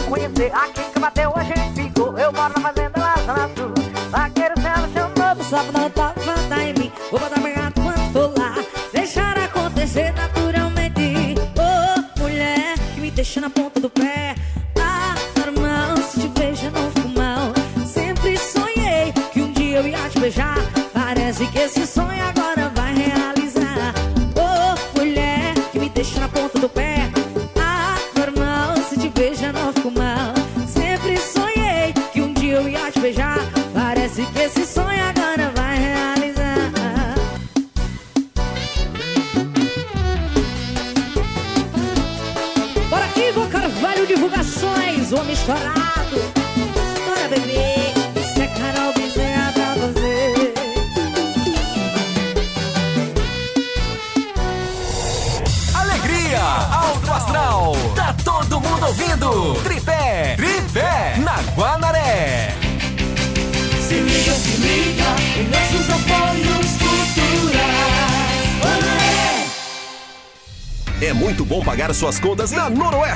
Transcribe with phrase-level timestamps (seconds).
[0.00, 0.52] conhecer.
[0.54, 1.42] Aqui que bateu a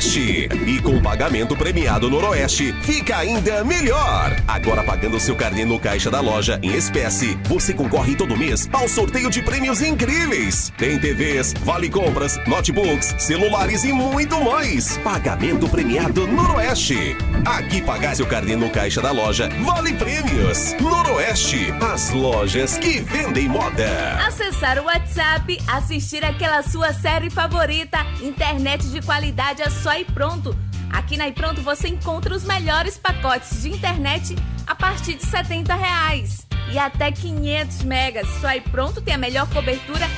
[0.01, 4.35] E com pagamento premiado Noroeste, fica ainda melhor.
[4.49, 8.89] Agora pagando seu carnê no caixa da loja em espécie, você concorre todo mês ao
[8.89, 10.73] sorteio de prêmios incríveis.
[10.79, 14.97] Tem TVs, vale compras, notebooks, celulares e muito mais.
[14.99, 17.15] Pagamento premiado Noroeste.
[17.45, 20.75] Aqui pagar seu carnê no caixa da loja, vale prêmios.
[20.81, 23.89] Noroeste, as lojas que vendem moda.
[24.27, 30.57] Acessar o WhatsApp, assistir aquela sua série favorita, internet de qualidade é só e pronto.
[30.93, 36.47] Aqui na iPronto você encontra os melhores pacotes de internet a partir de 70 reais.
[36.73, 38.29] E até 500 megas.
[38.41, 40.09] Só e pronto tem a melhor cobertura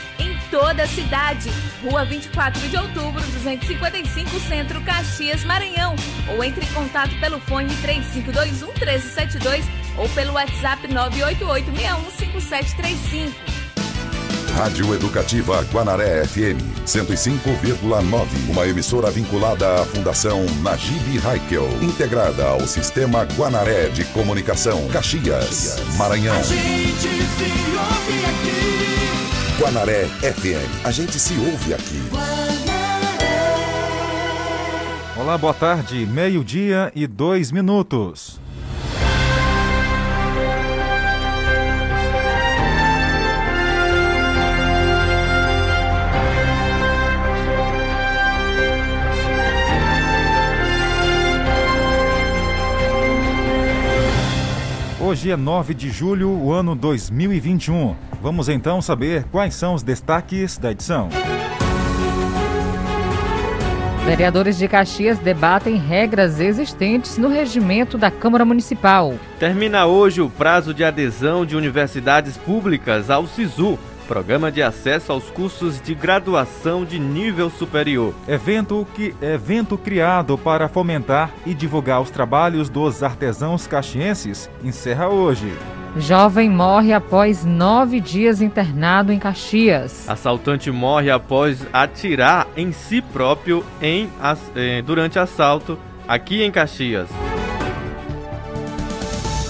[0.53, 1.51] toda a cidade.
[1.83, 5.97] Rua 24 de outubro, 255 Centro, Caxias, Maranhão.
[6.29, 9.65] Ou entre em contato pelo fone 3521 1372
[9.97, 13.33] ou pelo WhatsApp 988 615735.
[14.57, 18.51] Rádio Educativa Guanaré FM 105,9.
[18.51, 26.39] Uma emissora vinculada à Fundação Najib Haikel, integrada ao Sistema Guanaré de Comunicação, Caxias, Maranhão.
[26.39, 27.45] A gente se
[27.79, 29.02] ouve aqui.
[29.63, 30.85] Guanaré FM.
[30.85, 32.03] A gente se ouve aqui.
[35.17, 36.05] Olá, boa tarde.
[36.05, 38.41] Meio-dia e dois minutos.
[55.01, 58.12] Hoje é 9 de julho, o ano 2021.
[58.23, 61.09] Vamos então saber quais são os destaques da edição.
[64.05, 69.15] Vereadores de Caxias debatem regras existentes no regimento da Câmara Municipal.
[69.41, 75.29] Termina hoje o prazo de adesão de universidades públicas ao SISU, Programa de Acesso aos
[75.31, 78.15] Cursos de Graduação de Nível Superior.
[78.29, 85.53] Evento, que, evento criado para fomentar e divulgar os trabalhos dos artesãos caxienses encerra hoje.
[85.97, 90.09] Jovem morre após nove dias internado em Caxias.
[90.09, 94.09] Assaltante morre após atirar em si próprio em,
[94.57, 97.11] eh, durante assalto aqui em Caxias.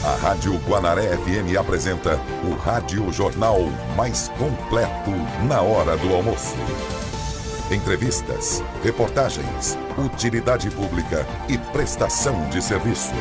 [0.05, 3.61] A Rádio Guanaré FM apresenta o Rádio Jornal
[3.97, 5.13] mais completo
[5.47, 6.57] na hora do almoço.
[7.71, 13.13] Entrevistas, reportagens, utilidade pública e prestação de serviço.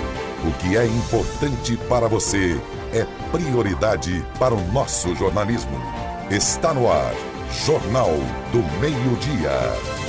[0.44, 2.60] O que é importante para você
[2.94, 5.80] é prioridade para o nosso jornalismo.
[6.30, 7.14] Está no ar,
[7.66, 8.12] Jornal
[8.52, 10.01] do Meio-Dia.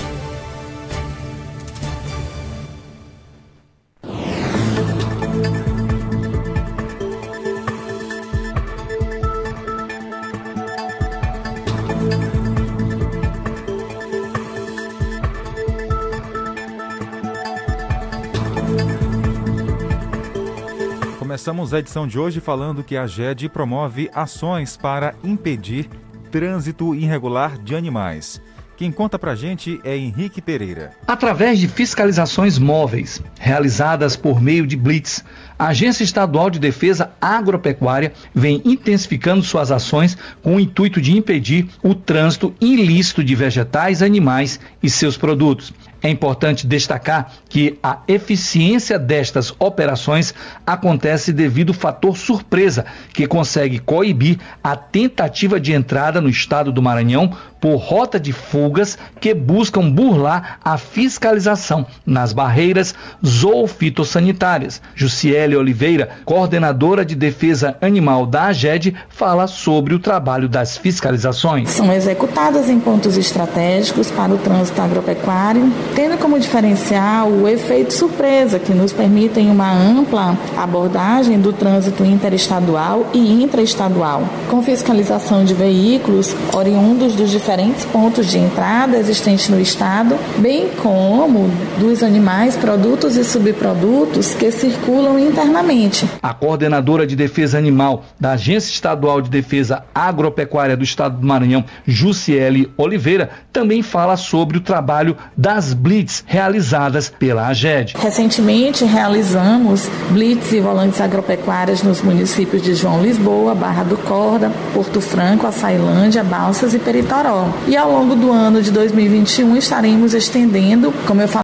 [21.43, 25.91] Começamos a edição de hoje falando que a GED promove ações para impedir
[26.31, 28.41] trânsito irregular de animais.
[28.77, 30.93] Quem conta pra gente é Henrique Pereira.
[31.05, 35.25] Através de fiscalizações móveis, realizadas por meio de blitz,
[35.59, 41.69] a Agência Estadual de Defesa Agropecuária vem intensificando suas ações com o intuito de impedir
[41.83, 45.73] o trânsito ilícito de vegetais, animais e seus produtos.
[46.03, 50.35] É importante destacar que a eficiência destas operações
[50.67, 52.85] acontece devido ao fator surpresa,
[53.15, 58.99] que consegue coibir a tentativa de entrada no estado do Maranhão por rota de fugas
[59.21, 62.93] que buscam burlar a fiscalização nas barreiras
[63.25, 64.83] zoofitossanitárias.
[64.97, 71.71] Jussiele Oliveira, coordenadora de defesa animal da AGED, fala sobre o trabalho das fiscalizações.
[71.71, 78.59] São executadas em pontos estratégicos para o trânsito agropecuário, tendo como diferencial o efeito surpresa,
[78.59, 86.35] que nos permitem uma ampla abordagem do trânsito interestadual e intraestadual, com fiscalização de veículos
[86.55, 93.25] oriundos dos diferentes pontos de entrada existentes no estado, bem como dos animais, produtos e
[93.25, 96.09] subprodutos que circulam internamente.
[96.23, 101.65] A coordenadora de defesa animal da Agência Estadual de Defesa Agropecuária do Estado do Maranhão,
[101.87, 107.95] Jussiele Oliveira, também fala sobre o trabalho das blitz realizadas pela AGED.
[107.99, 115.01] Recentemente realizamos blitz e volantes agropecuárias nos municípios de João Lisboa, Barra do Corda, Porto
[115.01, 117.49] Franco, Açailândia, Balsas e Peritoró.
[117.67, 121.43] E ao longo do ano de 2021 estaremos estendendo, como eu falei,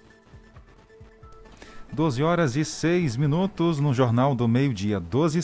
[1.92, 5.42] 12 horas e 6 minutos no Jornal do Meio-Dia, 12 e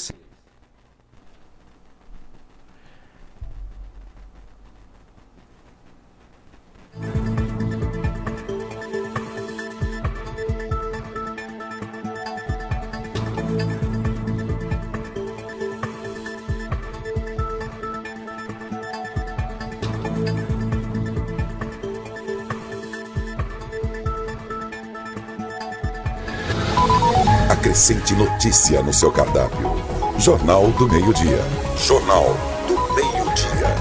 [27.74, 29.68] Acrescente notícia no seu cardápio.
[30.16, 31.40] Jornal do Meio-Dia.
[31.76, 32.26] Jornal
[32.68, 33.74] do Meio-Dia.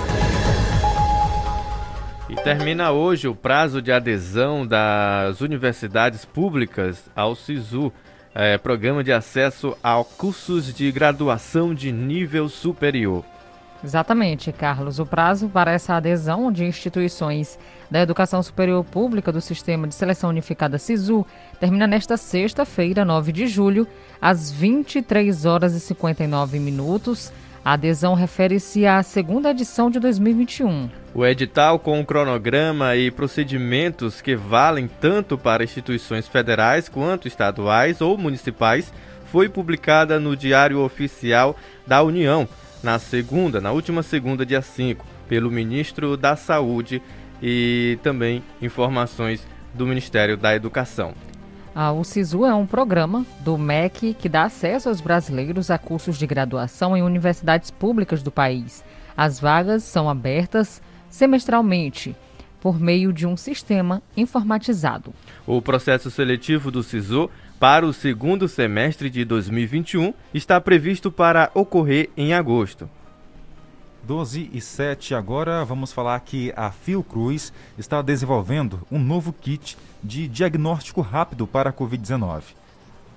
[2.27, 7.93] E termina hoje o prazo de adesão das universidades públicas ao SISU,
[8.33, 13.23] é, Programa de Acesso a Cursos de Graduação de Nível Superior.
[13.83, 14.97] Exatamente, Carlos.
[14.97, 17.59] O prazo para essa adesão de instituições
[17.93, 21.23] da educação superior pública do Sistema de Seleção Unificada SISU
[21.59, 23.87] termina nesta sexta-feira, 9 de julho,
[24.19, 27.31] às 23 horas e 59 minutos.
[27.63, 30.89] A adesão refere-se à segunda edição de 2021.
[31.13, 38.17] O edital com cronograma e procedimentos que valem tanto para instituições federais quanto estaduais ou
[38.17, 38.91] municipais
[39.31, 41.55] foi publicada no Diário Oficial
[41.85, 42.49] da União
[42.81, 47.01] na segunda, na última segunda, dia 5, pelo ministro da Saúde
[47.45, 51.13] e também informações do Ministério da Educação.
[51.75, 56.17] Ah, o SISU é um programa do MEC que dá acesso aos brasileiros a cursos
[56.17, 58.85] de graduação em universidades públicas do país.
[59.17, 62.15] As vagas são abertas semestralmente
[62.61, 65.13] por meio de um sistema informatizado.
[65.45, 67.29] O processo seletivo do SISU
[67.59, 72.89] para o segundo semestre de 2021 está previsto para ocorrer em agosto.
[74.05, 80.27] 12 e 7 agora vamos falar que a Fiocruz está desenvolvendo um novo kit de
[80.27, 82.43] diagnóstico rápido para a Covid-19.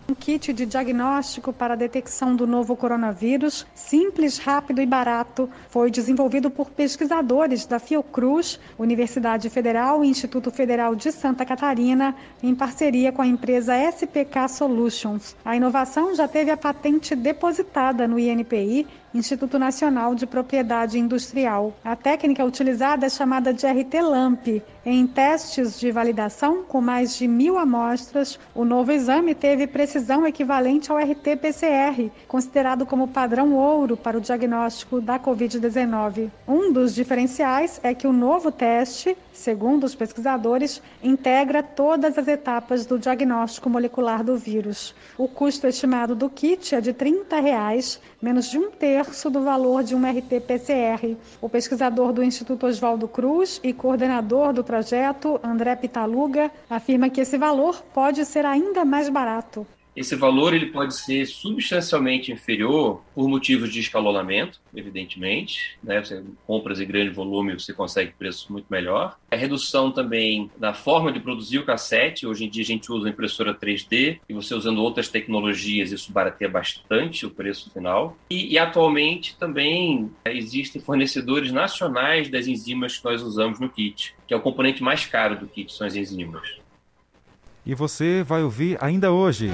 [0.08, 5.90] Um kit de diagnóstico para a detecção do novo coronavírus, simples, rápido e barato, foi
[5.90, 13.10] desenvolvido por pesquisadores da Fiocruz, Universidade Federal e Instituto Federal de Santa Catarina, em parceria
[13.10, 15.34] com a empresa SPK Solutions.
[15.44, 21.74] A inovação já teve a patente depositada no INPI Instituto Nacional de Propriedade Industrial.
[21.82, 24.62] A técnica utilizada é chamada de RT-LAMP.
[24.84, 29.95] Em testes de validação com mais de mil amostras, o novo exame teve precisão
[30.26, 36.30] equivalente ao RT-PCR, considerado como padrão ouro para o diagnóstico da Covid-19.
[36.46, 42.86] Um dos diferenciais é que o novo teste segundo os pesquisadores, integra todas as etapas
[42.86, 44.94] do diagnóstico molecular do vírus.
[45.16, 49.84] O custo estimado do kit é de 30 reais, menos de um terço do valor
[49.84, 51.16] de um RT-PCR.
[51.40, 57.36] O pesquisador do Instituto Oswaldo Cruz e coordenador do projeto, André Pitaluga, afirma que esse
[57.36, 59.66] valor pode ser ainda mais barato.
[59.96, 65.78] Esse valor ele pode ser substancialmente inferior por motivos de escalonamento, evidentemente.
[65.82, 66.04] Né?
[66.04, 69.16] Você, compras em grande volume, você consegue preço muito melhor.
[69.30, 72.26] A redução também da forma de produzir o cassete.
[72.26, 76.50] Hoje em dia a gente usa impressora 3D e você usando outras tecnologias, isso barateia
[76.50, 78.18] bastante o preço final.
[78.28, 84.14] E, e atualmente também é, existem fornecedores nacionais das enzimas que nós usamos no kit,
[84.26, 86.65] que é o componente mais caro do kit, são as enzimas.
[87.66, 89.50] E você vai ouvir ainda hoje.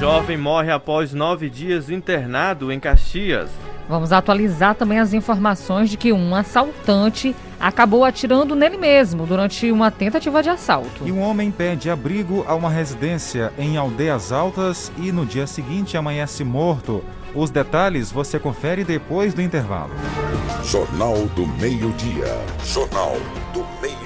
[0.00, 3.50] Jovem morre após nove dias internado em Caxias.
[3.86, 9.90] Vamos atualizar também as informações de que um assaltante acabou atirando nele mesmo durante uma
[9.90, 11.06] tentativa de assalto.
[11.06, 15.96] E um homem pede abrigo a uma residência em Aldeias Altas e no dia seguinte
[15.96, 17.04] amanhece morto.
[17.34, 19.92] Os detalhes você confere depois do intervalo.
[20.64, 22.42] Jornal do Meio-Dia.
[22.64, 23.14] Jornal
[23.52, 24.05] do Meio-Dia.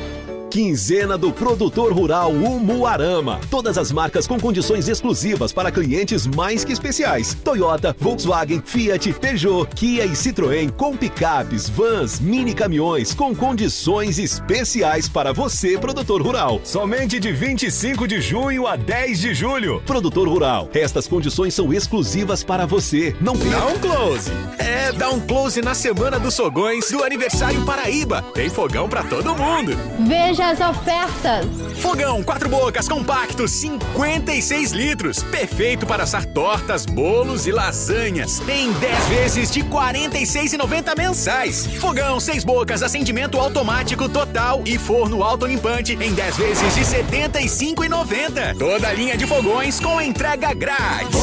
[0.51, 3.39] Quinzena do Produtor Rural Umuarama.
[3.49, 7.33] Todas as marcas com condições exclusivas para clientes mais que especiais.
[7.41, 15.07] Toyota, Volkswagen, Fiat, Peugeot, Kia e Citroën com picapes, vans, mini caminhões com condições especiais
[15.07, 16.59] para você, produtor rural.
[16.65, 19.81] Somente de 25 de junho a 10 de julho.
[19.85, 20.69] Produtor Rural.
[20.73, 23.15] Estas condições são exclusivas para você.
[23.21, 23.57] Não perca.
[23.57, 24.31] Dá um close.
[24.57, 28.21] É, dá um close na semana dos fogões do aniversário Paraíba.
[28.33, 29.71] Tem fogão para todo mundo.
[29.99, 31.45] Veja Veja as ofertas.
[31.79, 38.41] Fogão quatro bocas compacto 56 litros, perfeito para assar tortas, bolos e lasanhas.
[38.49, 41.67] Em 10 vezes de 46,90 mensais.
[41.79, 48.57] Fogão seis bocas acendimento automático total e forno autolimpante em 10 vezes de 75,90.
[48.57, 51.19] Toda linha de fogões com entrega grátis.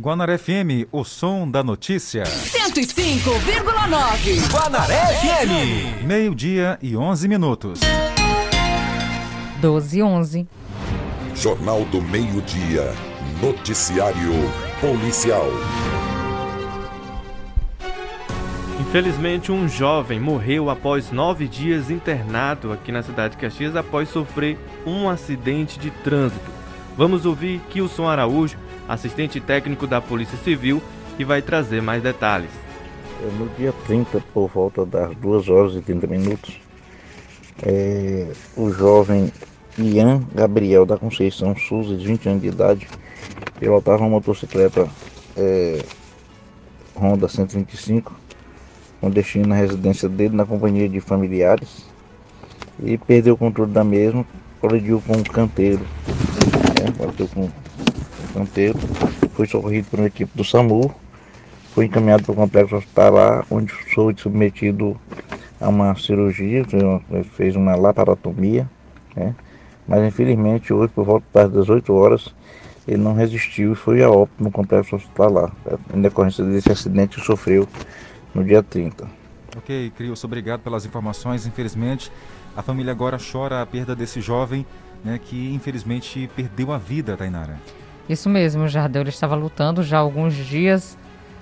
[0.00, 2.22] Guanaré FM, o som da notícia.
[2.22, 4.48] 105,9.
[4.48, 6.04] Guanaré FM.
[6.06, 7.80] Meio-dia e 11 minutos.
[9.60, 10.46] 12 e 11.
[11.34, 12.94] Jornal do Meio-Dia.
[13.42, 14.30] Noticiário
[14.80, 15.48] Policial.
[18.80, 24.56] Infelizmente, um jovem morreu após nove dias internado aqui na cidade de Caxias após sofrer
[24.86, 26.56] um acidente de trânsito.
[26.96, 30.82] Vamos ouvir Kilson Araújo assistente técnico da Polícia Civil,
[31.16, 32.50] que vai trazer mais detalhes.
[33.22, 36.60] É, no dia 30, por volta das 2 horas e 30 minutos,
[37.62, 39.32] é, o jovem
[39.78, 42.88] Ian Gabriel da Conceição Souza, de 20 anos de idade,
[43.58, 44.88] pilotava uma motocicleta
[45.36, 45.84] é,
[46.96, 48.12] Honda 125
[49.00, 51.86] com destino na residência dele na companhia de familiares
[52.82, 54.24] e perdeu o controle da mesma,
[54.60, 55.84] colidiu com um canteiro,
[56.80, 57.48] né, bateu com
[58.38, 58.78] canteiro,
[59.34, 60.94] foi socorrido por uma equipe do SAMU,
[61.74, 64.98] foi encaminhado para o complexo hospitalar, onde foi submetido
[65.60, 66.64] a uma cirurgia,
[67.32, 68.68] fez uma laparotomia,
[69.16, 69.34] né?
[69.86, 72.34] mas infelizmente hoje, por volta das 18 horas,
[72.86, 75.52] ele não resistiu e foi a óbito no complexo hospitalar,
[75.92, 77.68] em decorrência desse acidente que sofreu
[78.34, 79.08] no dia 30.
[79.56, 81.46] Ok, Crios, obrigado pelas informações.
[81.46, 82.12] Infelizmente,
[82.56, 84.64] a família agora chora a perda desse jovem
[85.04, 87.58] né, que infelizmente perdeu a vida, Tainara.
[88.08, 90.96] Isso mesmo, o Jardel estava lutando já há alguns dias.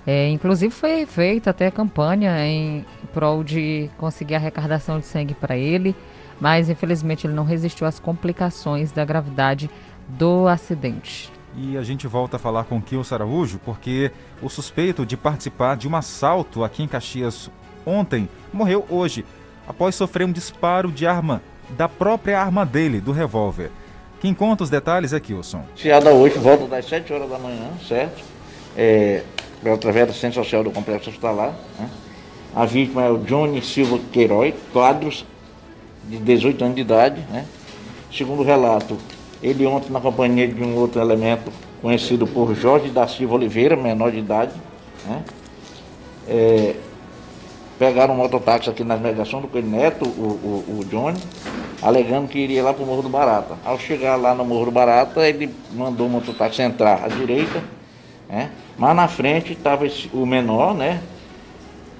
[0.07, 5.57] É, inclusive foi feita até campanha em prol de conseguir a arrecadação de sangue para
[5.57, 5.97] ele,
[6.41, 9.69] mas infelizmente ele não resistiu às complicações da gravidade
[10.09, 11.33] do acidente.
[11.57, 15.89] E a gente volta a falar com Kio Saraújo, porque o suspeito de participar de
[15.89, 17.51] um assalto aqui em Caxias
[17.85, 19.25] ontem morreu hoje,
[19.67, 23.71] após sofrer um disparo de arma da própria arma dele, do revólver.
[24.21, 25.63] Quem conta os detalhes é Kilson.
[25.71, 28.23] Iniciada hoje, volta das 7 horas da manhã, certo?
[28.77, 29.23] É,
[29.73, 31.55] através do Centro Social do Complexo Hospitalar.
[31.79, 31.89] Né?
[32.55, 35.27] A vítima é o Johnny Silva Queiroz, quadros,
[36.05, 37.21] de 18 anos de idade.
[37.31, 37.45] Né?
[38.11, 38.97] Segundo o relato,
[39.43, 44.11] ele ontem na companhia de um outro elemento conhecido por Jorge da Silva Oliveira, menor
[44.11, 44.53] de idade.
[45.07, 45.23] Né?
[46.27, 46.75] É,
[47.79, 51.21] pegaram um mototáxi aqui na mediação do Coelho Neto, o, o, o Johnny,
[51.83, 53.57] alegando que iria lá para o Morro do Barata.
[53.65, 57.63] Ao chegar lá no Morro do Barata, ele mandou o mototáxi entrar à direita,
[58.29, 58.51] né?
[58.79, 61.03] mas na frente estava o menor, né?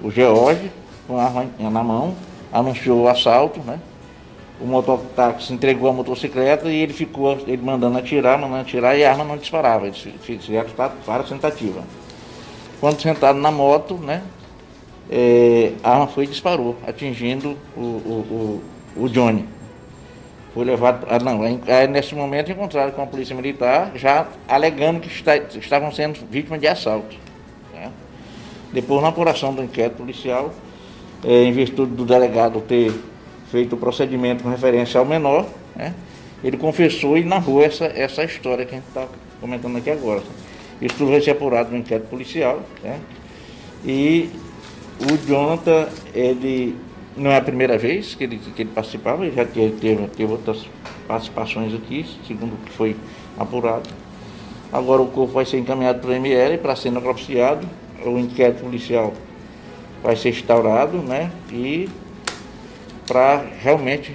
[0.01, 0.71] o George,
[1.07, 2.15] com a arma na mão,
[2.51, 3.79] anunciou o assalto, né?
[4.59, 9.11] O mototáxi entregou a motocicleta e ele ficou, ele mandando atirar, mandando atirar e a
[9.11, 9.85] arma não disparava.
[9.85, 10.67] Eles fizeram
[11.05, 11.83] várias tentativas.
[12.79, 14.23] Quando sentado na moto, né?
[15.09, 18.61] É, a arma foi e disparou, atingindo o, o,
[18.97, 19.45] o, o Johnny
[20.57, 21.05] foi levado.
[21.07, 25.91] Ah, não, é, nesse momento encontraram com a polícia militar, já alegando que está, estavam
[25.91, 27.15] sendo vítimas de assalto.
[27.71, 27.91] Né?
[28.73, 30.51] Depois, na apuração do inquérito policial,
[31.23, 32.91] é, em virtude do delegado ter
[33.51, 35.45] feito o procedimento com referência ao menor,
[35.75, 35.93] né?
[36.43, 39.07] ele confessou e narrou essa, essa história que a gente está
[39.39, 40.23] comentando aqui agora.
[40.81, 42.61] Isso tudo vai ser apurado no inquérito policial.
[42.83, 42.99] Né?
[43.85, 44.29] E
[44.99, 46.75] o Jonathan, ele
[47.15, 50.31] não é a primeira vez que ele, que ele participava, ele já teve, teve, teve
[50.31, 50.65] outras
[51.07, 52.95] participações aqui, segundo o que foi
[53.37, 53.89] apurado.
[54.71, 57.67] Agora o corpo vai ser encaminhado para o ML para ser necropsiado,
[58.05, 59.13] o inquérito policial
[60.03, 61.31] vai ser instaurado, né?
[61.51, 61.89] E
[63.07, 64.13] para realmente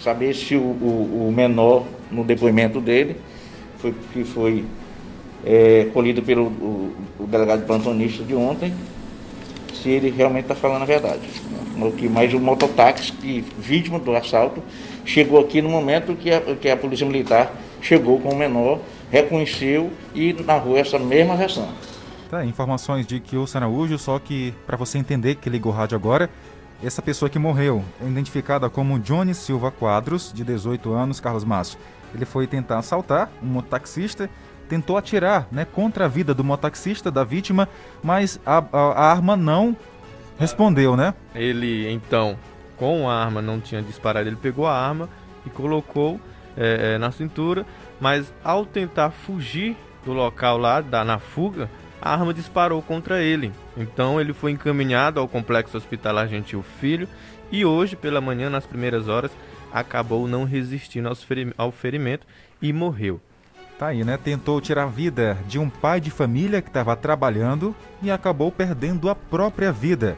[0.00, 3.16] saber se o, o, o, menor, no depoimento dele,
[3.78, 4.64] foi, que foi
[5.44, 8.72] é, colhido pelo o, o delegado plantonista de ontem,
[9.74, 11.22] se ele realmente está falando a verdade.
[11.50, 12.08] Né?
[12.10, 14.62] Mas o mototáxi, que vítima do assalto,
[15.04, 19.90] chegou aqui no momento que a, que a Polícia Militar chegou com o menor, reconheceu
[20.14, 21.68] e narrou essa mesma versão.
[22.30, 25.96] Tá, informações de que o Sanaújo, só que para você entender que ligou o rádio
[25.96, 26.30] agora,
[26.82, 31.78] essa pessoa que morreu é identificada como Johnny Silva Quadros, de 18 anos, Carlos Márcio.
[32.14, 34.28] Ele foi tentar assaltar um mototaxista,
[34.72, 37.68] tentou atirar né, contra a vida do mototaxista, da vítima,
[38.02, 39.76] mas a, a, a arma não
[40.38, 41.12] respondeu, né?
[41.34, 42.38] Ele, então,
[42.78, 45.10] com a arma, não tinha disparado, ele pegou a arma
[45.44, 46.18] e colocou
[46.56, 47.66] é, na cintura,
[48.00, 49.76] mas ao tentar fugir
[50.06, 51.68] do local lá, da, na fuga,
[52.00, 53.52] a arma disparou contra ele.
[53.76, 57.06] Então ele foi encaminhado ao complexo hospitalar Gentil Filho
[57.50, 59.32] e hoje, pela manhã, nas primeiras horas,
[59.70, 61.10] acabou não resistindo
[61.58, 62.26] ao ferimento
[62.62, 63.20] e morreu.
[63.78, 64.16] Tá aí, né?
[64.16, 69.08] Tentou tirar a vida de um pai de família que estava trabalhando e acabou perdendo
[69.08, 70.16] a própria vida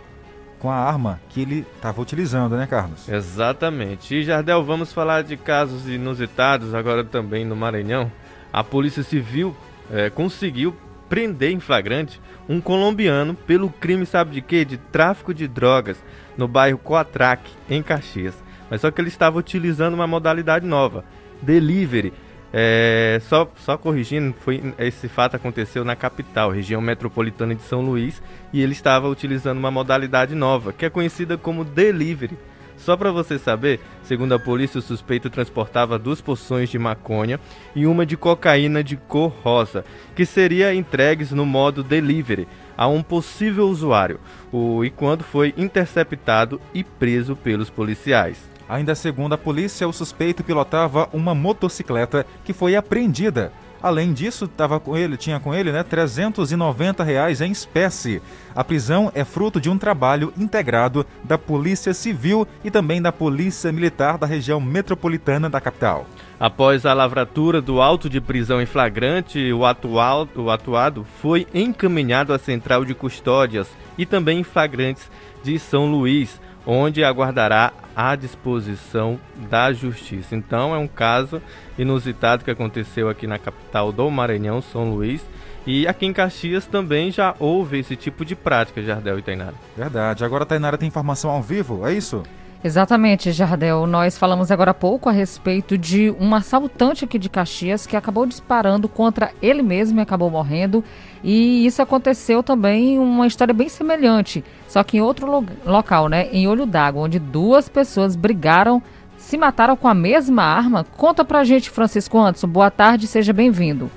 [0.59, 3.09] com a arma que ele estava utilizando, né, Carlos?
[3.09, 4.15] Exatamente.
[4.15, 8.11] E Jardel, vamos falar de casos inusitados agora também no Maranhão.
[8.53, 9.55] A Polícia Civil
[9.91, 10.75] é, conseguiu
[11.09, 14.65] prender em flagrante um colombiano pelo crime, sabe de quê?
[14.65, 16.03] De tráfico de drogas
[16.37, 18.35] no bairro Coatraque, em Caxias.
[18.71, 21.05] Mas só que ele estava utilizando uma modalidade nova,
[21.43, 22.13] delivery.
[22.57, 28.23] É, só, só corrigindo, foi, esse fato aconteceu na capital, região metropolitana de São Luís,
[28.53, 32.39] e ele estava utilizando uma modalidade nova, que é conhecida como delivery.
[32.77, 37.41] Só para você saber, segundo a polícia, o suspeito transportava duas porções de maconha
[37.75, 39.85] e uma de cocaína de cor rosa,
[40.15, 42.47] que seria entregues no modo delivery
[42.77, 44.21] a um possível usuário,
[44.53, 48.54] o, e quando foi interceptado e preso pelos policiais.
[48.69, 53.53] Ainda segundo a polícia, o suspeito pilotava uma motocicleta que foi apreendida
[53.85, 58.23] Além disso, tava com ele, tinha com ele, né, 390 reais em espécie.
[58.57, 63.71] A prisão é fruto de um trabalho integrado da Polícia Civil e também da Polícia
[63.71, 66.07] Militar da região metropolitana da capital.
[66.41, 72.33] Após a lavratura do auto de prisão em flagrante, o, atual, o atuado foi encaminhado
[72.33, 75.11] à central de custódias e também em flagrantes
[75.43, 79.19] de São Luís, onde aguardará à disposição
[79.51, 80.35] da justiça.
[80.35, 81.41] Então é um caso
[81.79, 85.25] inusitado que aconteceu aqui na capital do Maranhão, São Luís.
[85.67, 89.55] E aqui em Caxias também já houve esse tipo de prática, Jardel e Tainara.
[89.77, 90.25] Verdade.
[90.25, 92.23] Agora a Tainara tem informação ao vivo, é isso?
[92.65, 93.87] Exatamente, Jardel.
[93.87, 98.25] Nós falamos agora há pouco a respeito de um assaltante aqui de Caxias que acabou
[98.25, 100.83] disparando contra ele mesmo e acabou morrendo.
[101.23, 106.31] E isso aconteceu também uma história bem semelhante, só que em outro lo local, né?
[106.33, 108.83] Em Olho d'Água, onde duas pessoas brigaram,
[109.19, 110.85] se mataram com a mesma arma.
[110.97, 112.47] Conta pra gente, Francisco Anderson.
[112.47, 113.91] Boa tarde, seja bem-vindo.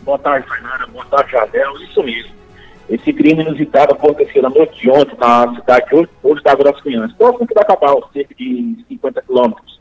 [0.00, 0.84] Boa tarde, Fernanda.
[0.88, 1.76] Boa tarde, Jardel.
[1.76, 2.37] Isso mesmo.
[2.88, 7.16] Esse crime inusitado aconteceu na noite de ontem na cidade de Olho d'Água das Crianças,
[7.16, 9.80] próximo da Cabal, cerca de 50 quilômetros.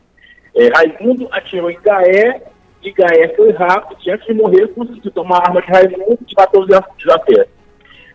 [0.54, 2.42] É, Raimundo atirou em Gaé,
[2.84, 6.36] e Gaé foi rápido, e antes de morrer conseguiu tomar a arma de Raimundo e
[6.36, 6.68] matou os
[6.98, 7.48] Jafé.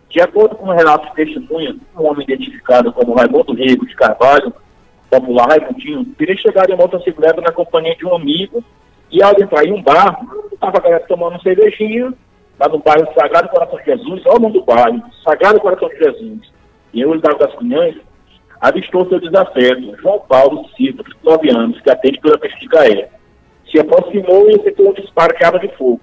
[0.09, 4.53] De acordo com o relato de testemunha, um homem identificado como Raimundo Rego de Carvalho,
[5.09, 8.63] popular Raimundinho, teria chegado em motocicleta na companhia de um amigo
[9.11, 10.19] e ao entrar em um bar,
[10.51, 12.13] estava tomando cervejinha,
[12.69, 16.51] no bairro Sagrado Coração de Jesus, olha o nome do bairro, Sagrado Coração de Jesus,
[16.93, 17.95] em Olho das Cunhães,
[18.61, 23.09] avistou seu desafeto, João Paulo Silva, de 9 anos, que atende pela Pesquicaé.
[23.69, 25.99] Se aproximou e efetuou um disparo de arma de fogo.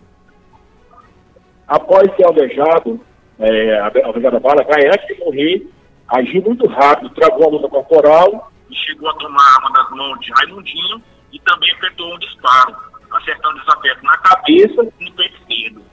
[1.67, 3.01] Após ser alvejado,
[3.39, 5.67] é, alvejado a bala, Gaé, antes de morrer,
[6.09, 10.21] agiu muito rápido, travou a luta corporal e chegou a tomar a arma das mãos
[10.21, 12.77] de Raimundinho e também efetuou um disparo,
[13.13, 15.90] acertando o desafeto na cabeça e no peito esquerdo.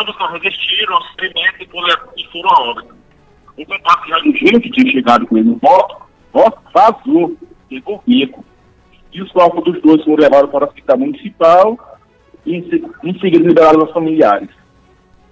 [0.00, 1.62] Ambos não resistiram ao sofrimento
[2.16, 2.94] e foram a óbito.
[3.58, 6.02] O compartilhado gente que tinha chegado com ele no moto,
[6.32, 7.36] ó, vazou,
[7.68, 8.44] pegou o bico.
[9.12, 11.98] E os corpos dos dois foram levados para o hospital municipal
[12.46, 12.56] e
[13.04, 14.48] em seguida liberados aos familiares.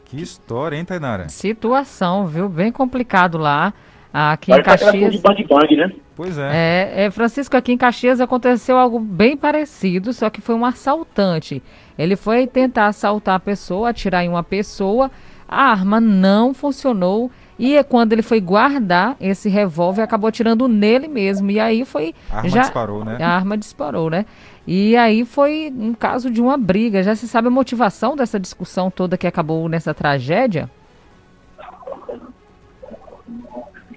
[0.04, 1.28] Que história, hein, Tainara?
[1.28, 2.48] Situação, viu?
[2.48, 3.72] Bem complicado lá.
[4.12, 5.12] Aqui em Caxias.
[5.12, 5.92] De bang -bang, né?
[6.20, 6.50] Pois é.
[6.52, 7.04] é.
[7.04, 7.10] é.
[7.10, 11.62] Francisco, aqui em Caxias aconteceu algo bem parecido, só que foi um assaltante.
[11.98, 15.10] Ele foi tentar assaltar a pessoa, atirar em uma pessoa.
[15.48, 21.08] a arma não funcionou e é quando ele foi guardar esse revólver, acabou atirando nele
[21.08, 21.50] mesmo.
[21.50, 22.14] E aí foi.
[22.30, 23.16] A arma já, disparou, né?
[23.18, 24.26] A arma disparou, né?
[24.66, 27.02] E aí foi um caso de uma briga.
[27.02, 30.70] Já se sabe a motivação dessa discussão toda que acabou nessa tragédia?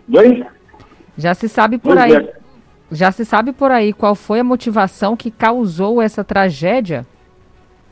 [0.10, 0.46] Oi?
[1.18, 2.16] Já se sabe por Pois aí.
[2.16, 2.34] é.
[2.92, 7.06] Já se sabe por aí qual foi a motivação que causou essa tragédia?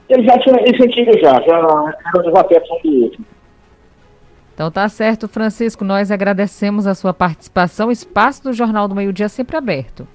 [0.08, 3.26] Ele já tinha esse antigo já, já era um do outro.
[4.54, 5.84] Então tá certo, Francisco.
[5.84, 7.88] Nós agradecemos a sua participação.
[7.88, 10.08] O espaço do Jornal do Meio Dia sempre aberto.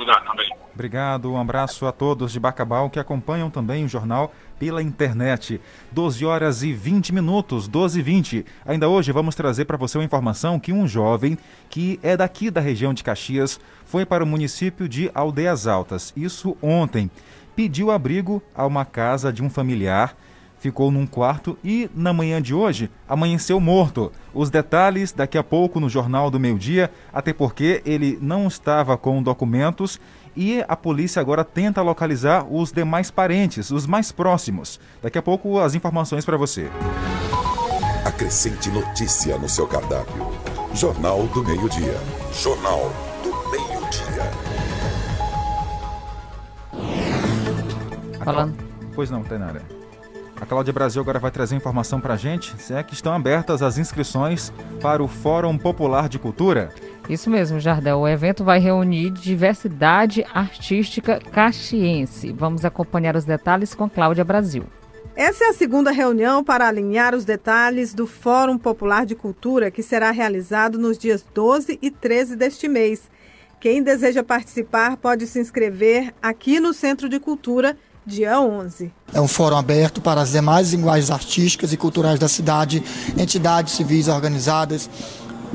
[0.00, 0.50] Obrigado também.
[0.72, 5.60] Obrigado, um abraço a todos de Bacabal que acompanham também o jornal pela internet.
[5.92, 8.46] 12 horas e 20 minutos, 12 e 20.
[8.64, 11.36] Ainda hoje vamos trazer para você uma informação que um jovem
[11.68, 16.14] que é daqui da região de Caxias foi para o município de Aldeias Altas.
[16.16, 17.10] Isso ontem.
[17.54, 20.16] Pediu abrigo a uma casa de um familiar
[20.60, 24.12] ficou num quarto e, na manhã de hoje, amanheceu morto.
[24.32, 28.96] Os detalhes daqui a pouco no Jornal do Meio Dia, até porque ele não estava
[28.96, 29.98] com documentos
[30.36, 34.78] e a polícia agora tenta localizar os demais parentes, os mais próximos.
[35.02, 36.68] Daqui a pouco as informações para você.
[38.04, 40.30] Acrescente notícia no seu cardápio.
[40.74, 41.98] Jornal do Meio-Dia.
[42.32, 42.92] Jornal
[43.22, 44.30] do Meio-Dia.
[48.24, 48.56] Falando.
[48.94, 49.79] Pois não, Tainara.
[50.40, 52.54] A Cláudia Brasil agora vai trazer informação para a gente.
[52.62, 54.50] Se é que estão abertas as inscrições
[54.80, 56.72] para o Fórum Popular de Cultura.
[57.10, 57.98] Isso mesmo, Jardel.
[57.98, 62.32] O evento vai reunir diversidade artística caxiense.
[62.32, 64.64] Vamos acompanhar os detalhes com Cláudia Brasil.
[65.14, 69.82] Essa é a segunda reunião para alinhar os detalhes do Fórum Popular de Cultura, que
[69.82, 73.10] será realizado nos dias 12 e 13 deste mês.
[73.60, 78.92] Quem deseja participar pode se inscrever aqui no Centro de Cultura, dia 11.
[79.12, 82.82] É um fórum aberto para as demais linguagens artísticas e culturais da cidade,
[83.16, 84.88] entidades civis organizadas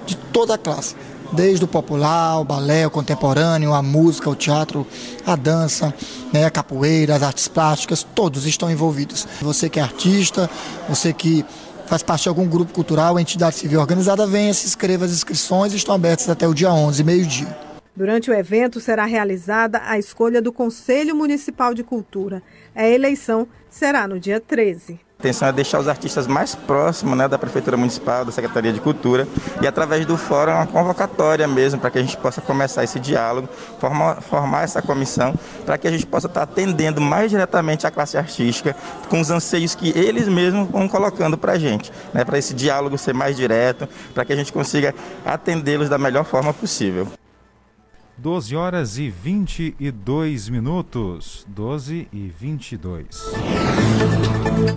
[0.06, 0.96] de toda a classe,
[1.32, 4.86] desde o popular, o balé, o contemporâneo, a música, o teatro,
[5.26, 5.94] a dança,
[6.32, 9.28] né, a capoeira, as artes plásticas, todos estão envolvidos.
[9.42, 10.50] Você que é artista,
[10.88, 11.44] você que
[11.88, 15.96] faz parte de algum grupo cultural, entidade civil organizada, venha, se inscreva, as inscrições estão
[15.96, 17.75] abertas até o dia 11, meio-dia.
[17.96, 22.44] Durante o evento será realizada a escolha do Conselho Municipal de Cultura.
[22.76, 25.00] A eleição será no dia 13.
[25.18, 28.82] A intenção é deixar os artistas mais próximos né, da Prefeitura Municipal, da Secretaria de
[28.82, 29.26] Cultura,
[29.62, 33.48] e através do fórum uma convocatória mesmo, para que a gente possa começar esse diálogo,
[33.80, 35.34] formar, formar essa comissão,
[35.66, 38.76] para que a gente possa estar atendendo mais diretamente a classe artística,
[39.08, 42.98] com os anseios que eles mesmos vão colocando para a gente, né, para esse diálogo
[42.98, 44.94] ser mais direto, para que a gente consiga
[45.26, 47.08] atendê-los da melhor forma possível.
[48.18, 51.46] 12 horas e 22 minutos.
[51.50, 53.08] 12 e 22.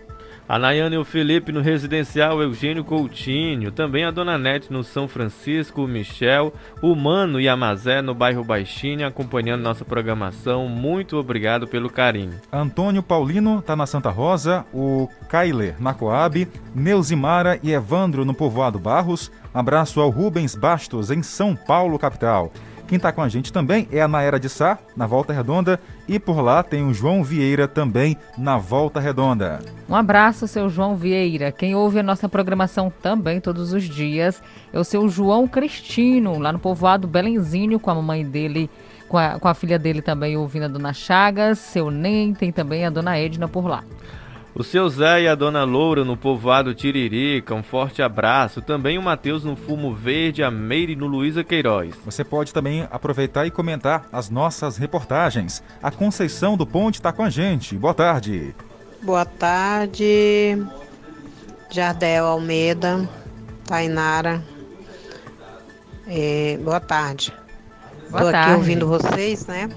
[0.46, 3.72] A Nayane e o Felipe no residencial Eugênio Coutinho.
[3.72, 6.52] Também a Dona Nete no São Francisco, o Michel,
[6.82, 10.68] o Mano e a Mazé no bairro Baixinho, acompanhando nossa programação.
[10.68, 12.34] Muito obrigado pelo carinho.
[12.52, 18.78] Antônio Paulino tá na Santa Rosa, o Kailer na Coab, Neuzimara e Evandro no Povoado
[18.78, 19.32] Barros.
[19.52, 22.52] Abraço ao Rubens Bastos em São Paulo, capital.
[22.86, 26.18] Quem está com a gente também é a Naera de Sá, na Volta Redonda, e
[26.18, 29.60] por lá tem o João Vieira também na Volta Redonda.
[29.88, 31.50] Um abraço, seu João Vieira.
[31.50, 36.52] Quem ouve a nossa programação também todos os dias é o seu João Cristino, lá
[36.52, 38.70] no povoado Belenzinho, com a mamãe dele,
[39.08, 42.84] com a, com a filha dele também ouvindo a dona Chagas, seu Nem, tem também
[42.84, 43.82] a dona Edna por lá.
[44.56, 48.62] O seu Zé e a dona Loura no povoado Tiririca, um forte abraço.
[48.62, 51.96] Também o Matheus no Fumo Verde, a Meire no Luísa Queiroz.
[52.04, 55.60] Você pode também aproveitar e comentar as nossas reportagens.
[55.82, 57.74] A Conceição do Ponte está com a gente.
[57.74, 58.54] Boa tarde.
[59.02, 60.64] Boa tarde,
[61.68, 63.08] Jardel Almeida,
[63.66, 64.40] Tainara.
[66.06, 67.32] É, boa tarde.
[68.08, 68.50] Boa Tô tarde.
[68.50, 69.68] aqui ouvindo vocês, né?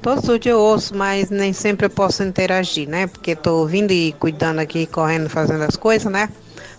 [0.00, 3.06] Todos os dias eu ouço, mas nem sempre eu posso interagir, né?
[3.06, 6.28] Porque tô ouvindo e cuidando aqui, correndo, fazendo as coisas, né?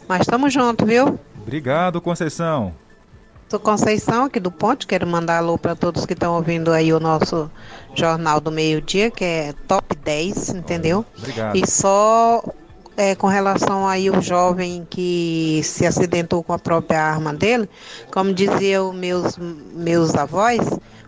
[0.07, 1.19] Mas estamos juntos, viu?
[1.41, 2.73] Obrigado, Conceição.
[3.49, 6.99] Sou Conceição aqui do Ponte, quero mandar alô para todos que estão ouvindo aí o
[6.99, 7.49] nosso
[7.95, 11.03] Jornal do Meio Dia, que é top 10, entendeu?
[11.17, 11.55] Obrigado.
[11.57, 12.43] E só
[12.99, 17.69] é, com relação aí o jovem que se acidentou com a própria arma dele,
[18.11, 20.59] como diziam meus, meus avós,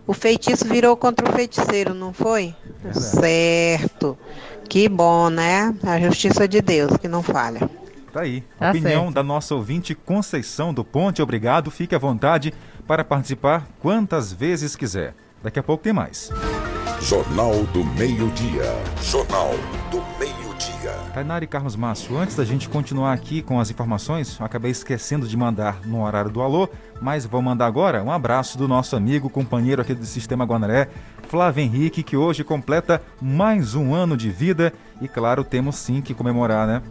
[0.07, 2.55] o feitiço virou contra o feiticeiro, não foi?
[2.93, 4.17] Certo.
[4.69, 5.75] Que bom, né?
[5.83, 7.69] A justiça de Deus que não falha.
[8.13, 8.41] Tá aí.
[8.57, 9.15] Tá Opinião certo.
[9.15, 11.21] da nossa ouvinte Conceição do Ponte.
[11.21, 11.69] Obrigado.
[11.69, 12.53] Fique à vontade
[12.87, 15.13] para participar quantas vezes quiser.
[15.43, 16.29] Daqui a pouco tem mais.
[17.01, 18.63] Jornal do Meio-Dia.
[19.01, 19.51] Jornal
[19.91, 20.40] do Meio-Dia.
[21.11, 25.35] Tainara e Carlos Márcio, antes da gente continuar aqui com as informações, acabei esquecendo de
[25.35, 26.69] mandar no horário do alô,
[27.01, 30.87] mas vou mandar agora um abraço do nosso amigo, companheiro aqui do Sistema Guanaré,
[31.27, 34.71] Flávio Henrique, que hoje completa mais um ano de vida
[35.01, 36.81] e, claro, temos sim que comemorar, né?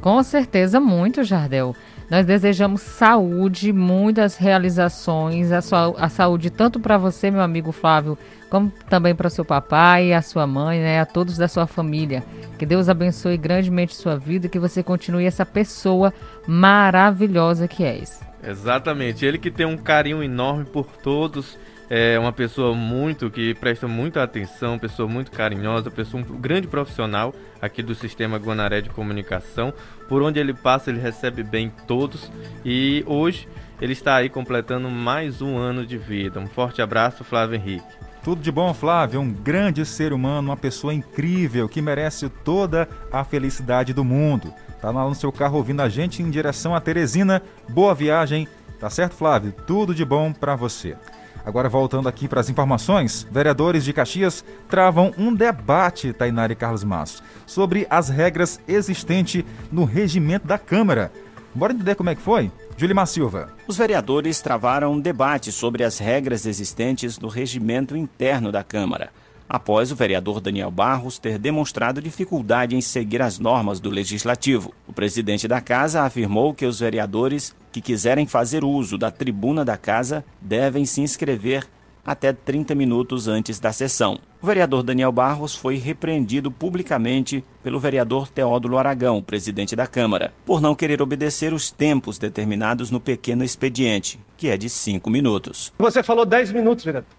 [0.00, 1.76] Com certeza, muito, Jardel.
[2.10, 8.16] Nós desejamos saúde, muitas realizações, a, sua, a saúde tanto para você, meu amigo Flávio,
[8.50, 12.24] como também para seu papai, a sua mãe, né, a todos da sua família.
[12.58, 16.12] Que Deus abençoe grandemente sua vida e que você continue essa pessoa
[16.46, 18.20] maravilhosa que és.
[18.42, 19.24] Exatamente.
[19.24, 21.58] Ele que tem um carinho enorme por todos.
[21.90, 27.34] É uma pessoa muito que presta muita atenção, pessoa muito carinhosa, pessoa um grande profissional
[27.62, 29.72] aqui do sistema Guanaré de comunicação.
[30.06, 32.30] Por onde ele passa, ele recebe bem todos.
[32.62, 33.48] E hoje
[33.80, 36.38] ele está aí completando mais um ano de vida.
[36.38, 37.97] Um forte abraço, Flávio Henrique.
[38.28, 39.22] Tudo de bom, Flávio.
[39.22, 44.52] Um grande ser humano, uma pessoa incrível que merece toda a felicidade do mundo.
[44.82, 47.40] Tá lá no seu carro ouvindo a gente em direção a Teresina.
[47.70, 48.46] Boa viagem.
[48.78, 49.54] Tá certo, Flávio?
[49.66, 50.94] Tudo de bom para você.
[51.42, 56.84] Agora voltando aqui para as informações, vereadores de Caxias travam um debate, Tainara e Carlos
[56.84, 61.10] Masso, sobre as regras existentes no regimento da Câmara.
[61.54, 62.52] Bora entender como é que foi?
[62.78, 63.52] Julimar Silva.
[63.66, 69.10] Os vereadores travaram um debate sobre as regras existentes no regimento interno da Câmara,
[69.48, 74.72] após o vereador Daniel Barros ter demonstrado dificuldade em seguir as normas do legislativo.
[74.86, 79.76] O presidente da casa afirmou que os vereadores que quiserem fazer uso da tribuna da
[79.76, 81.66] casa devem se inscrever
[82.08, 84.18] até 30 minutos antes da sessão.
[84.40, 90.58] O vereador Daniel Barros foi repreendido publicamente pelo vereador Teódulo Aragão, presidente da Câmara, por
[90.58, 95.70] não querer obedecer os tempos determinados no pequeno expediente, que é de 5 minutos.
[95.78, 97.10] Você falou 10 minutos, vereador.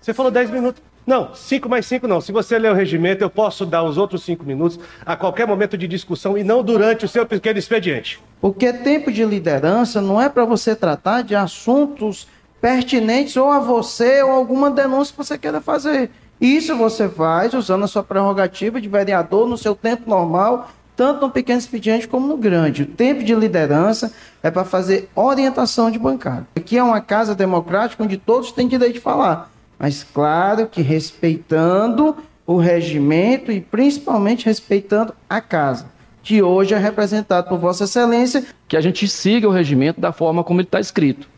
[0.00, 0.82] Você falou 10 minutos.
[1.06, 2.20] Não, 5 mais 5 não.
[2.22, 5.76] Se você ler o regimento, eu posso dar os outros 5 minutos a qualquer momento
[5.76, 8.18] de discussão e não durante o seu pequeno expediente.
[8.40, 12.26] Porque tempo de liderança não é para você tratar de assuntos
[12.62, 16.10] pertinentes ou a você ou alguma denúncia que você queira fazer.
[16.40, 21.30] Isso você faz usando a sua prerrogativa de vereador no seu tempo normal, tanto no
[21.30, 22.84] pequeno expediente como no grande.
[22.84, 26.46] O tempo de liderança é para fazer orientação de bancada.
[26.54, 32.16] Aqui é uma casa democrática onde todos têm direito de falar, mas claro que respeitando
[32.46, 35.86] o regimento e principalmente respeitando a casa,
[36.22, 38.44] que hoje é representado por Vossa Excelência.
[38.68, 41.28] Que a gente siga o regimento da forma como ele está escrito,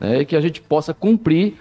[0.00, 0.22] né?
[0.22, 1.56] e que a gente possa cumprir,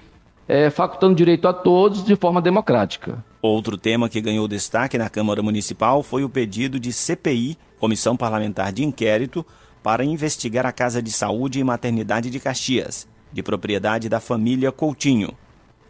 [0.47, 3.23] é, facultando direito a todos de forma democrática.
[3.41, 8.71] Outro tema que ganhou destaque na Câmara Municipal foi o pedido de CPI, Comissão Parlamentar
[8.71, 9.45] de Inquérito,
[9.83, 15.33] para investigar a Casa de Saúde e Maternidade de Caxias, de propriedade da família Coutinho.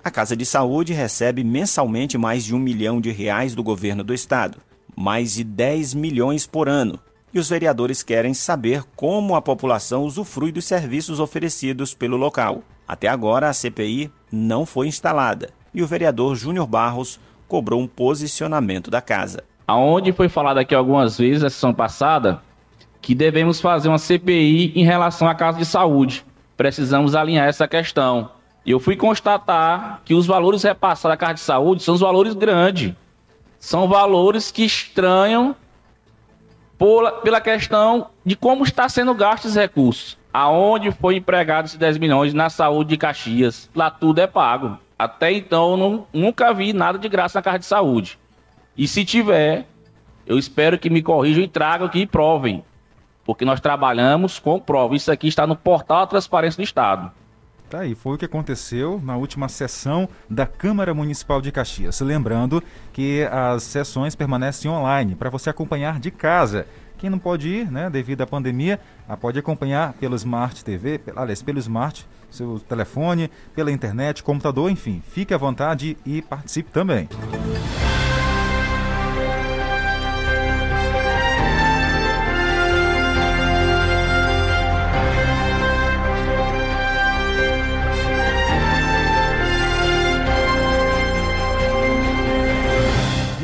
[0.03, 4.13] A Casa de Saúde recebe mensalmente mais de um milhão de reais do governo do
[4.13, 4.59] estado,
[4.95, 6.99] mais de 10 milhões por ano.
[7.33, 12.63] E os vereadores querem saber como a população usufrui dos serviços oferecidos pelo local.
[12.87, 18.89] Até agora, a CPI não foi instalada e o vereador Júnior Barros cobrou um posicionamento
[18.89, 19.43] da casa.
[19.67, 22.41] Aonde foi falado aqui algumas vezes na sessão passada
[23.01, 26.25] que devemos fazer uma CPI em relação à casa de saúde.
[26.57, 28.31] Precisamos alinhar essa questão.
[28.65, 32.93] Eu fui constatar que os valores repassados à casa de saúde são os valores grandes.
[33.59, 35.55] São valores que estranham
[37.23, 40.17] pela questão de como está sendo gasto esses recursos.
[40.31, 43.69] Aonde foi empregado esses 10 milhões na saúde de Caxias?
[43.75, 44.77] Lá tudo é pago.
[44.97, 48.17] Até então, não, nunca vi nada de graça na casa de saúde.
[48.77, 49.65] E se tiver,
[50.25, 52.63] eu espero que me corrijam e tragam aqui e provem.
[53.25, 54.95] Porque nós trabalhamos com prova.
[54.95, 57.11] Isso aqui está no portal da Transparência do Estado.
[57.69, 62.01] Tá aí, foi o que aconteceu na última sessão da Câmara Municipal de Caxias.
[62.01, 66.65] Lembrando que as sessões permanecem online para você acompanhar de casa.
[66.97, 71.43] Quem não pode ir, né, devido à pandemia, ah, pode acompanhar pelo Smart TV, aliás,
[71.43, 75.03] pelo Smart, seu telefone, pela internet, computador, enfim.
[75.08, 77.08] Fique à vontade e participe também.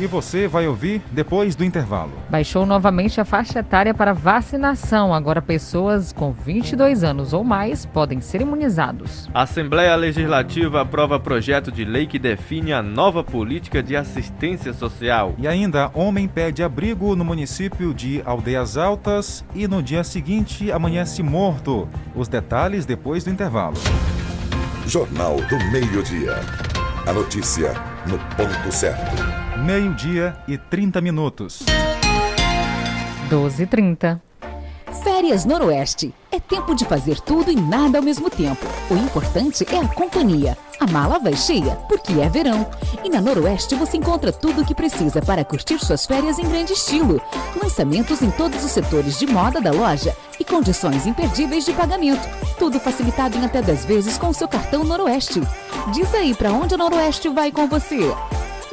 [0.06, 2.12] E você vai ouvir depois do intervalo.
[2.30, 5.12] Baixou novamente a faixa etária para vacinação.
[5.12, 9.28] Agora, pessoas com 22 anos ou mais podem ser imunizados.
[9.34, 15.34] A Assembleia Legislativa aprova projeto de lei que define a nova política de assistência social.
[15.38, 21.20] E ainda, homem pede abrigo no município de Aldeias Altas e no dia seguinte amanhece
[21.20, 21.88] morto.
[22.14, 23.76] Os detalhes depois do intervalo.
[24.86, 26.75] Jornal do Meio-Dia.
[27.06, 27.72] A notícia
[28.06, 29.14] no ponto certo.
[29.64, 31.64] Meio-dia e 30 minutos.
[33.30, 34.25] 12h30.
[35.02, 36.14] Férias Noroeste.
[36.30, 38.66] É tempo de fazer tudo e nada ao mesmo tempo.
[38.90, 40.56] O importante é a companhia.
[40.78, 42.66] A mala vai cheia, porque é verão.
[43.02, 46.72] E na Noroeste você encontra tudo o que precisa para curtir suas férias em grande
[46.72, 47.20] estilo.
[47.62, 52.28] Lançamentos em todos os setores de moda da loja e condições imperdíveis de pagamento.
[52.58, 55.40] Tudo facilitado em até 10 vezes com o seu cartão Noroeste.
[55.92, 58.14] Diz aí para onde a Noroeste vai com você.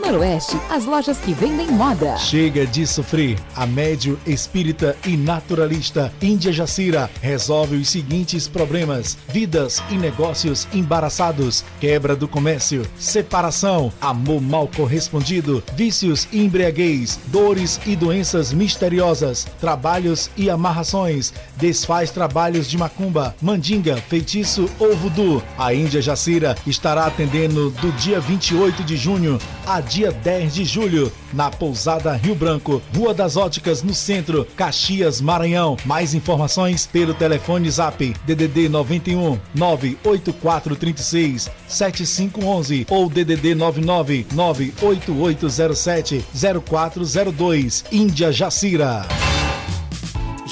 [0.06, 2.18] Noroeste, as lojas que vendem moda.
[2.18, 3.39] Chega de sofrer.
[3.56, 11.63] A médio espírita e naturalista Índia Jacira resolve os seguintes problemas: vidas e negócios embaraçados,
[11.80, 20.30] quebra do comércio, separação, amor mal correspondido, vícios e embriaguez, dores e doenças misteriosas, trabalhos
[20.36, 25.42] e amarrações, desfaz trabalhos de macumba, mandinga, feitiço ou voodoo.
[25.58, 31.12] A Índia Jacira estará atendendo do dia 28 de junho a dia 10 de julho,
[31.32, 35.78] na Pousada Rio Branco, Rua das Óticas, no centro, Caxias, Maranhão.
[35.86, 46.26] Mais informações pelo telefone Zap DDD 91 98436 7511 ou DDD 99 98807
[46.66, 47.86] 0402.
[47.92, 49.06] Índia Jacira.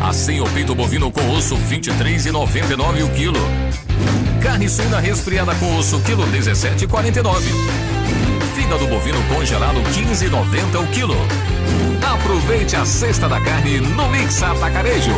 [0.00, 3.40] Assim o peito bovino com osso 23,99 o quilo.
[4.40, 7.42] Carne suína resfriada com osso quilo 17,49.
[8.54, 11.16] Fígado bovino congelado 15,90 o quilo.
[12.14, 15.14] Aproveite a Sexta da Carne no Mix Atacarejo.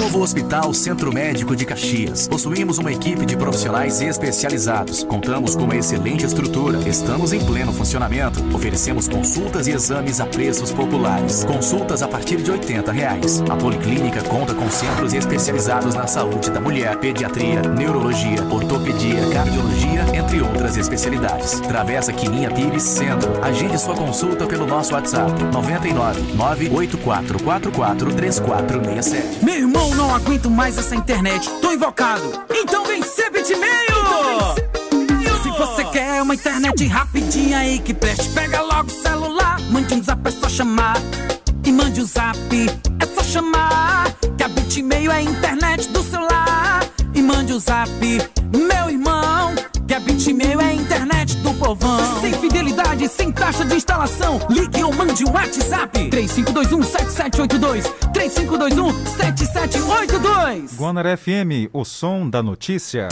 [0.00, 2.26] Novo Hospital Centro Médico de Caxias.
[2.26, 5.04] Possuímos uma equipe de profissionais especializados.
[5.04, 6.78] Contamos com uma excelente estrutura.
[6.88, 8.42] Estamos em pleno funcionamento.
[8.54, 11.44] Oferecemos consultas e exames a preços populares.
[11.44, 13.42] Consultas a partir de 80 reais.
[13.42, 20.40] A Policlínica conta com centros especializados na saúde da mulher, pediatria, neurologia, ortopedia, cardiologia, entre
[20.40, 21.60] outras especialidades.
[21.60, 23.30] Travessa Quininha Pires Centro.
[23.44, 29.44] Agende sua consulta pelo nosso WhatsApp 99 98444 3467.
[29.44, 31.48] Meu irmão, não aguento mais essa internet.
[31.60, 32.22] Tô invocado.
[32.54, 33.70] Então vem ser bitmail!
[35.42, 39.60] Se você quer uma internet rapidinha aí que preste, pega logo o celular.
[39.70, 40.96] Mande um zap, é só chamar.
[41.64, 42.38] E mande o um zap,
[42.98, 44.12] é só chamar.
[44.36, 46.84] Que a bitmail é a internet do celular.
[47.14, 47.90] E mande o um zap,
[48.52, 49.54] meu irmão.
[50.00, 52.20] Bitmail é a internet do povão.
[52.20, 54.38] Sem fidelidade, sem taxa de instalação.
[54.50, 56.10] Ligue ou mande um WhatsApp.
[56.10, 57.84] 3521-7782.
[58.12, 60.76] 3521-7782.
[60.76, 63.08] Guanar FM, o som da notícia.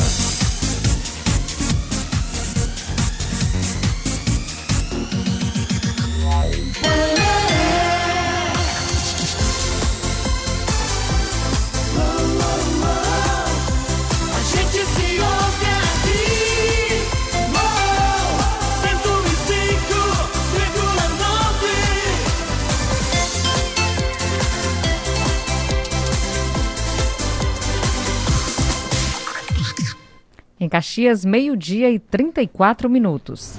[30.69, 33.59] Em Caxias, meio-dia e 34 minutos.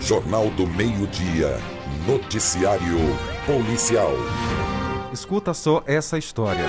[0.00, 1.58] Jornal do Meio-Dia.
[2.06, 2.96] Noticiário
[3.44, 4.12] Policial.
[5.12, 6.64] Escuta só essa história.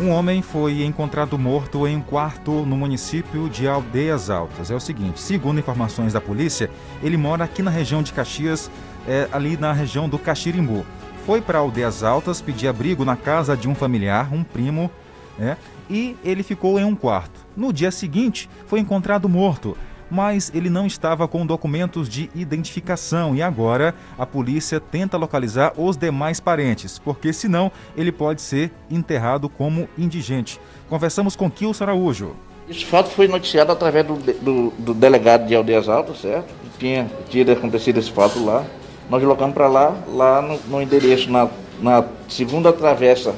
[0.00, 4.70] Um homem foi encontrado morto em um quarto no município de Aldeias Altas.
[4.70, 6.70] É o seguinte, segundo informações da polícia,
[7.02, 8.70] ele mora aqui na região de Caxias,
[9.06, 10.86] é, ali na região do Caxirimbu.
[11.26, 14.90] Foi para Aldeias Altas pedir abrigo na casa de um familiar, um primo,
[15.38, 15.58] né?
[15.90, 17.40] E ele ficou em um quarto.
[17.56, 19.76] No dia seguinte, foi encontrado morto
[20.10, 25.96] mas ele não estava com documentos de identificação e agora a polícia tenta localizar os
[25.96, 30.60] demais parentes, porque senão ele pode ser enterrado como indigente.
[30.88, 32.34] Conversamos com Kilson Araújo.
[32.68, 36.52] Esse fato foi noticiado através do, do, do delegado de Aldeias Altas, certo?
[36.78, 38.64] Tinha, tinha acontecido esse fato lá.
[39.08, 41.48] Nós deslocamos para lá, lá no, no endereço, na,
[41.80, 43.34] na segunda travessa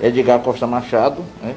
[0.00, 1.54] Edgar Costa Machado, né?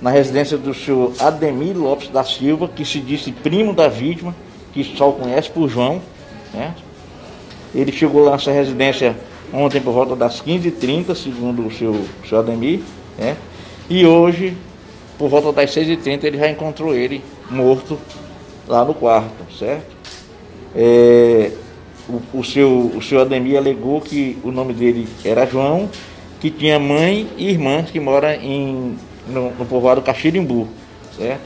[0.00, 4.34] Na residência do senhor Ademir Lopes da Silva, que se disse primo da vítima,
[4.72, 6.00] que só o conhece por João.
[6.54, 6.74] Né?
[7.74, 9.16] Ele chegou lá nessa residência
[9.52, 12.80] ontem por volta das 15h30, segundo o seu, o seu Ademir.
[13.18, 13.36] Né?
[13.90, 14.56] E hoje,
[15.18, 17.98] por volta das 6h30, ele já encontrou ele morto
[18.66, 19.96] lá no quarto, certo?
[20.76, 21.50] É,
[22.08, 25.88] o, o, seu, o seu Ademir alegou que o nome dele era João,
[26.40, 28.96] que tinha mãe e irmãs que moram em
[29.28, 30.68] no, no povoado Caxirimbu,
[31.16, 31.42] certo?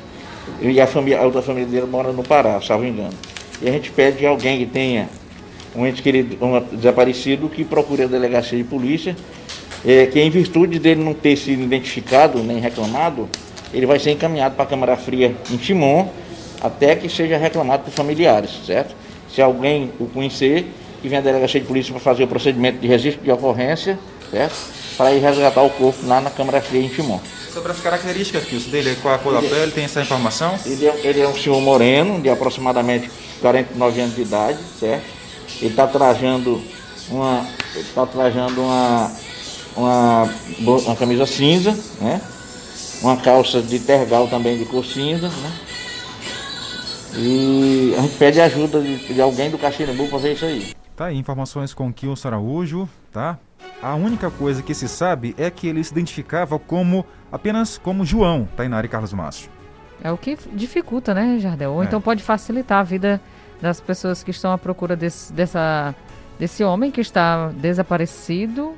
[0.61, 3.14] E a, família, a outra família dele mora no Pará, salvo engano.
[3.61, 5.09] E a gente pede a alguém que tenha
[5.74, 9.16] um ente querido, um desaparecido que procure a delegacia de polícia,
[9.85, 13.28] é, que em virtude dele não ter sido identificado nem reclamado,
[13.72, 16.09] ele vai ser encaminhado para a Câmara Fria em Timon,
[16.61, 18.95] até que seja reclamado por familiares, certo?
[19.33, 20.66] Se alguém o conhecer,
[21.01, 23.99] que venha à delegacia de polícia para fazer o procedimento de registro de ocorrência,
[24.30, 24.55] certo?
[24.97, 27.18] Para ir resgatar o corpo lá na Câmara Fria em Timon.
[27.53, 30.59] Sobre as características Kilson, dele, qual a cor da pele, tem essa informação?
[30.64, 35.05] Ele é, ele é um senhor moreno, de aproximadamente 49 anos de idade, certo?
[35.61, 36.62] Ele está trajando
[37.11, 37.46] uma.
[37.76, 39.12] está trajando uma,
[39.76, 42.22] uma, uma camisa cinza, né?
[43.03, 45.53] Uma calça de tergal também de cor cinza, né?
[47.14, 50.74] E a gente pede ajuda de, de alguém do Caxirimbu para ver isso aí.
[50.96, 53.38] Tá aí, informações com Kilson Araújo, tá?
[53.83, 58.49] A única coisa que se sabe é que ele se identificava como apenas como João,
[58.57, 59.51] Tainari Carlos Márcio.
[60.05, 61.72] É o que dificulta, né, Jardel?
[61.72, 61.87] Ou É.
[61.87, 63.20] então pode facilitar a vida
[63.61, 65.95] das pessoas que estão à procura desse, dessa,
[66.39, 68.74] desse homem que está desaparecido,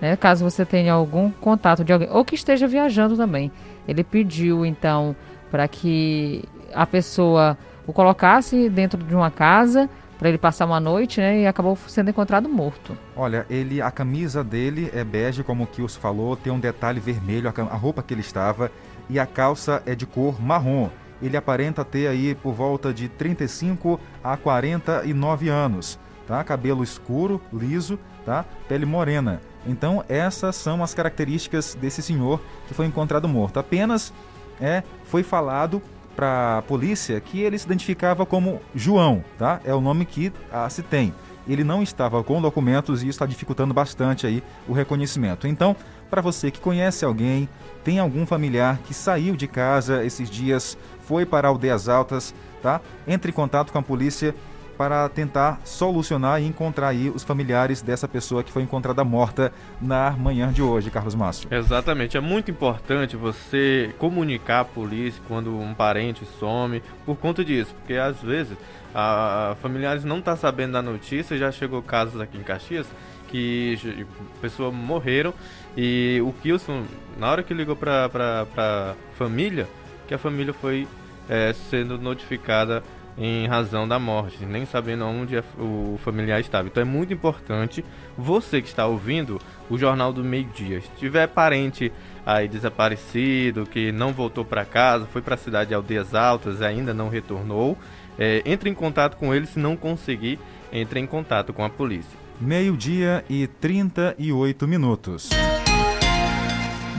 [0.00, 0.16] né?
[0.16, 3.52] Caso você tenha algum contato de alguém, ou que esteja viajando também.
[3.86, 5.14] Ele pediu, então,
[5.50, 6.44] para que
[6.74, 7.56] a pessoa
[7.86, 9.88] o colocasse dentro de uma casa
[10.18, 11.42] para ele passar uma noite, né?
[11.42, 12.98] E acabou sendo encontrado morto.
[13.16, 17.48] Olha, ele, a camisa dele é bege, como o Kilson falou, tem um detalhe vermelho,
[17.48, 18.70] a, a roupa que ele estava,
[19.08, 20.90] e a calça é de cor marrom.
[21.22, 26.42] Ele aparenta ter aí por volta de 35 a 49 anos, tá?
[26.44, 28.44] Cabelo escuro, liso, tá?
[28.68, 29.40] Pele morena.
[29.66, 33.58] Então, essas são as características desse senhor que foi encontrado morto.
[33.58, 34.12] Apenas
[34.60, 35.82] é, foi falado
[36.18, 39.60] para a polícia que ele se identificava como João, tá?
[39.64, 41.14] É o nome que ah, se tem.
[41.46, 45.46] Ele não estava com documentos e isso está dificultando bastante aí o reconhecimento.
[45.46, 45.76] Então,
[46.10, 47.48] para você que conhece alguém,
[47.84, 52.80] tem algum familiar que saiu de casa esses dias, foi para Aldeias Altas, tá?
[53.06, 54.34] Entre em contato com a polícia
[54.78, 59.52] para tentar solucionar e encontrar aí os familiares dessa pessoa que foi encontrada morta
[59.82, 61.52] na manhã de hoje, Carlos Márcio.
[61.52, 67.74] Exatamente, é muito importante você comunicar à polícia quando um parente some por conta disso,
[67.74, 68.56] porque às vezes
[68.94, 72.86] a familiares não tá sabendo da notícia, já chegou casos aqui em Caxias
[73.26, 74.06] que
[74.40, 75.34] pessoas morreram
[75.76, 76.84] e o Kilson,
[77.18, 79.68] na hora que ligou pra, pra família,
[80.06, 80.86] que a família foi
[81.28, 82.82] é, sendo notificada
[83.18, 86.68] em razão da morte, nem sabendo onde o familiar estava.
[86.68, 87.84] Então é muito importante
[88.16, 91.92] você que está ouvindo o Jornal do Meio Dia, se tiver parente
[92.24, 96.64] aí desaparecido, que não voltou para casa, foi para a cidade de Aldeias Altas e
[96.64, 97.76] ainda não retornou,
[98.18, 100.38] é, entre em contato com ele, se não conseguir,
[100.72, 102.18] entre em contato com a polícia.
[102.40, 105.30] Meio-dia e 38 minutos.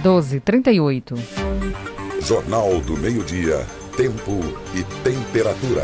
[0.03, 1.15] 12, 38.
[2.21, 3.78] Jornal do Meio-Dia.
[3.99, 4.39] Tempo
[4.73, 5.83] e temperatura.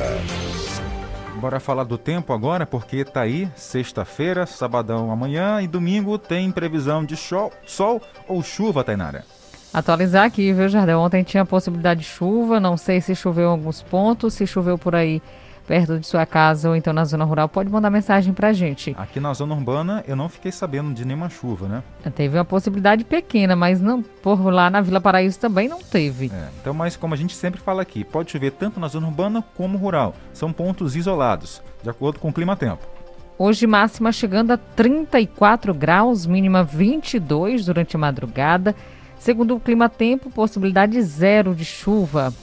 [1.36, 7.04] Bora falar do tempo agora, porque tá aí, sexta-feira, sabadão amanhã e domingo tem previsão
[7.04, 9.26] de sol, sol ou chuva, Tainara.
[9.74, 10.98] Atualizar aqui, viu, Jardel?
[10.98, 14.96] Ontem tinha possibilidade de chuva, não sei se choveu em alguns pontos, se choveu por
[14.96, 15.22] aí
[15.68, 18.96] perto de sua casa ou então na zona rural, pode mandar mensagem pra gente.
[18.98, 21.84] Aqui na zona urbana eu não fiquei sabendo de nenhuma chuva, né?
[22.16, 26.32] Teve uma possibilidade pequena, mas não por lá na Vila Paraíso também não teve.
[26.34, 29.44] É, então, mas como a gente sempre fala aqui, pode chover tanto na zona urbana
[29.56, 30.16] como rural.
[30.34, 32.96] São pontos isolados, de acordo com o clima-tempo.
[33.38, 38.74] Hoje máxima chegando a 34 graus, mínima 22 durante a madrugada.
[39.20, 42.34] Segundo o Clima Tempo, possibilidade zero de chuva.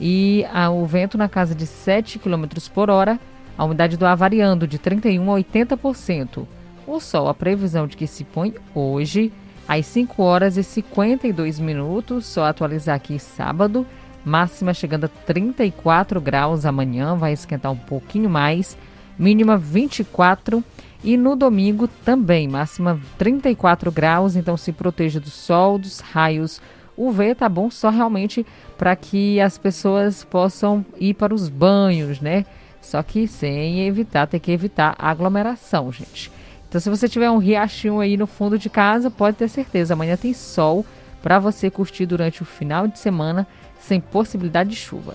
[0.00, 3.20] E ah, o vento na casa de 7 km por hora,
[3.56, 6.46] a umidade do ar variando de 31% a 80%.
[6.86, 9.30] O sol, a previsão de que se põe hoje,
[9.68, 13.86] às 5 horas e 52 minutos, só atualizar aqui sábado,
[14.24, 18.76] máxima chegando a 34 graus amanhã, vai esquentar um pouquinho mais,
[19.18, 20.64] mínima 24
[21.04, 26.60] e no domingo também, máxima 34 graus, então se proteja do sol, dos raios
[27.00, 28.44] UV, tá bom só realmente
[28.76, 32.44] para que as pessoas possam ir para os banhos, né?
[32.82, 36.30] Só que sem evitar, tem que evitar aglomeração, gente.
[36.68, 40.16] Então, se você tiver um riachinho aí no fundo de casa, pode ter certeza, amanhã
[40.16, 40.84] tem sol
[41.22, 43.46] para você curtir durante o final de semana
[43.78, 45.14] sem possibilidade de chuva.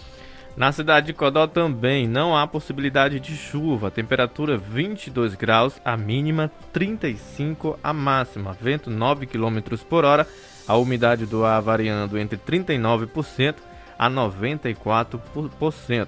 [0.57, 3.91] Na cidade de Codó também não há possibilidade de chuva.
[3.91, 8.55] Temperatura 22 graus, a mínima 35 a máxima.
[8.59, 9.59] Vento 9 km
[9.89, 10.25] por hora.
[10.67, 13.55] A umidade do ar variando entre 39%
[13.97, 16.07] a 94%.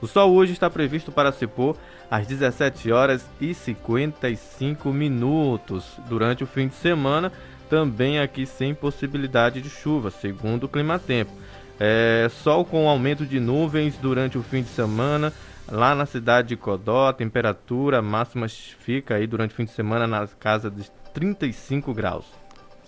[0.00, 1.76] O sol hoje está previsto para se pôr
[2.10, 5.98] às 17 horas e 55 minutos.
[6.08, 7.32] Durante o fim de semana,
[7.68, 11.32] também aqui sem possibilidade de chuva, segundo o Climatempo.
[11.80, 15.32] É, sol com aumento de nuvens durante o fim de semana.
[15.70, 20.06] Lá na cidade de Codó, a temperatura máxima fica aí durante o fim de semana
[20.06, 22.24] na casa de 35 graus.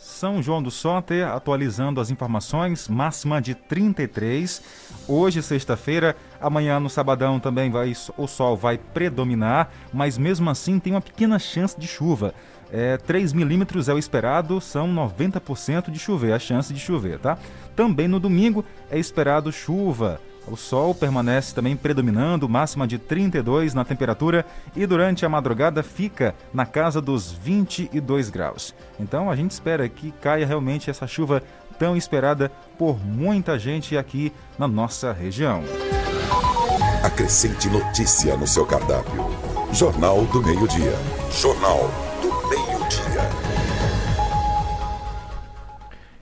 [0.01, 4.63] São João do Soter, atualizando as informações, máxima de 33.
[5.07, 10.95] Hoje, sexta-feira, amanhã no sabadão também vai, o sol vai predominar, mas mesmo assim tem
[10.95, 12.35] uma pequena chance de chuva.
[12.73, 17.37] É, 3 milímetros é o esperado, são 90% de chover, a chance de chover, tá?
[17.77, 20.19] Também no domingo é esperado chuva.
[20.51, 24.45] O sol permanece também predominando, máxima de 32 na temperatura
[24.75, 28.75] e durante a madrugada fica na casa dos 22 graus.
[28.99, 31.41] Então a gente espera que caia realmente essa chuva
[31.79, 35.63] tão esperada por muita gente aqui na nossa região.
[37.05, 39.31] Acrescente notícia no seu cardápio.
[39.73, 40.95] Jornal do Meio-Dia.
[41.31, 42.10] Jornal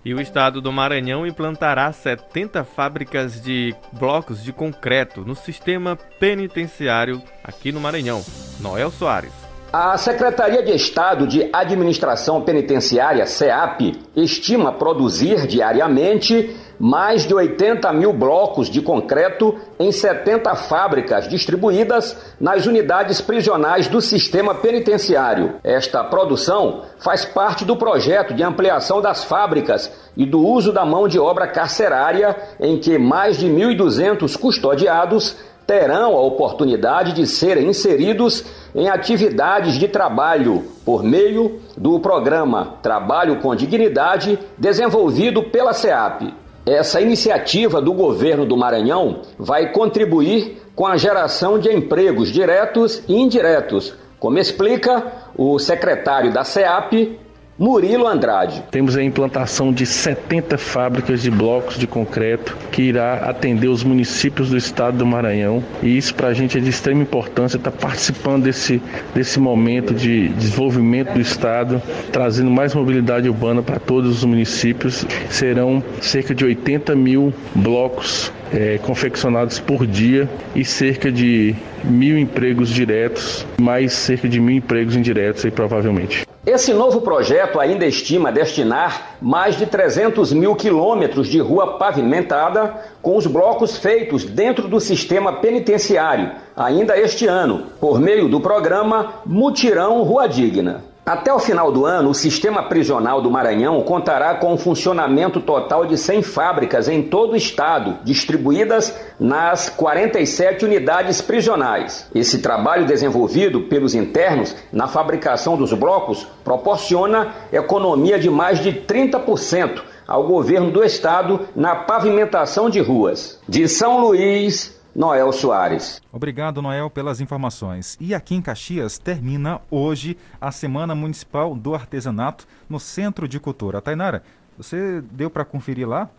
[0.08, 7.22] E o estado do Maranhão implantará 70 fábricas de blocos de concreto no sistema penitenciário
[7.44, 8.24] aqui no Maranhão.
[8.58, 9.47] Noel Soares.
[9.70, 18.14] A Secretaria de Estado de Administração Penitenciária, SEAP, estima produzir diariamente mais de 80 mil
[18.14, 25.56] blocos de concreto em 70 fábricas distribuídas nas unidades prisionais do sistema penitenciário.
[25.62, 31.06] Esta produção faz parte do projeto de ampliação das fábricas e do uso da mão
[31.06, 38.42] de obra carcerária, em que mais de 1.200 custodiados terão a oportunidade de serem inseridos
[38.74, 46.34] em atividades de trabalho por meio do programa Trabalho com Dignidade desenvolvido pela SEAP.
[46.66, 53.14] Essa iniciativa do governo do Maranhão vai contribuir com a geração de empregos diretos e
[53.14, 55.04] indiretos, como explica
[55.36, 57.18] o secretário da SEAP,
[57.58, 58.62] Murilo Andrade.
[58.70, 64.50] Temos a implantação de 70 fábricas de blocos de concreto que irá atender os municípios
[64.50, 65.60] do estado do Maranhão.
[65.82, 68.80] E isso para a gente é de extrema importância estar participando desse,
[69.12, 71.82] desse momento de desenvolvimento do estado,
[72.12, 75.04] trazendo mais mobilidade urbana para todos os municípios.
[75.28, 82.68] Serão cerca de 80 mil blocos é, confeccionados por dia e cerca de mil empregos
[82.68, 86.26] diretos, mais cerca de mil empregos indiretos aí provavelmente.
[86.46, 93.18] Esse novo projeto ainda estima destinar mais de 300 mil quilômetros de rua pavimentada com
[93.18, 100.02] os blocos feitos dentro do sistema penitenciário, ainda este ano, por meio do programa Mutirão
[100.02, 100.84] Rua Digna.
[101.08, 105.86] Até o final do ano, o sistema prisional do Maranhão contará com um funcionamento total
[105.86, 112.06] de 100 fábricas em todo o estado, distribuídas nas 47 unidades prisionais.
[112.14, 119.80] Esse trabalho desenvolvido pelos internos na fabricação dos blocos proporciona economia de mais de 30%
[120.06, 123.40] ao governo do estado na pavimentação de ruas.
[123.48, 126.02] De São Luís, Noel Soares.
[126.12, 127.96] Obrigado, Noel, pelas informações.
[128.00, 133.80] E aqui em Caxias termina hoje a Semana Municipal do Artesanato no Centro de Cultura.
[133.80, 134.22] Tainara,
[134.56, 136.10] você deu para conferir lá?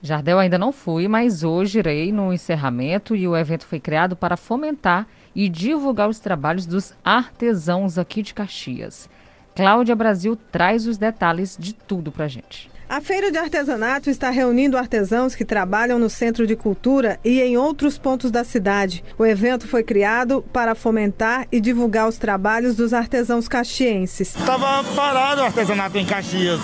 [0.00, 4.36] Jardel ainda não fui, mas hoje irei no encerramento e o evento foi criado para
[4.36, 9.08] fomentar e divulgar os trabalhos dos artesãos aqui de Caxias.
[9.54, 12.71] Cláudia Brasil traz os detalhes de tudo para gente.
[12.92, 17.56] A Feira de Artesanato está reunindo artesãos que trabalham no Centro de Cultura e em
[17.56, 19.02] outros pontos da cidade.
[19.16, 24.36] O evento foi criado para fomentar e divulgar os trabalhos dos artesãos caxienses.
[24.36, 26.60] Estava parado o artesanato em Caxias.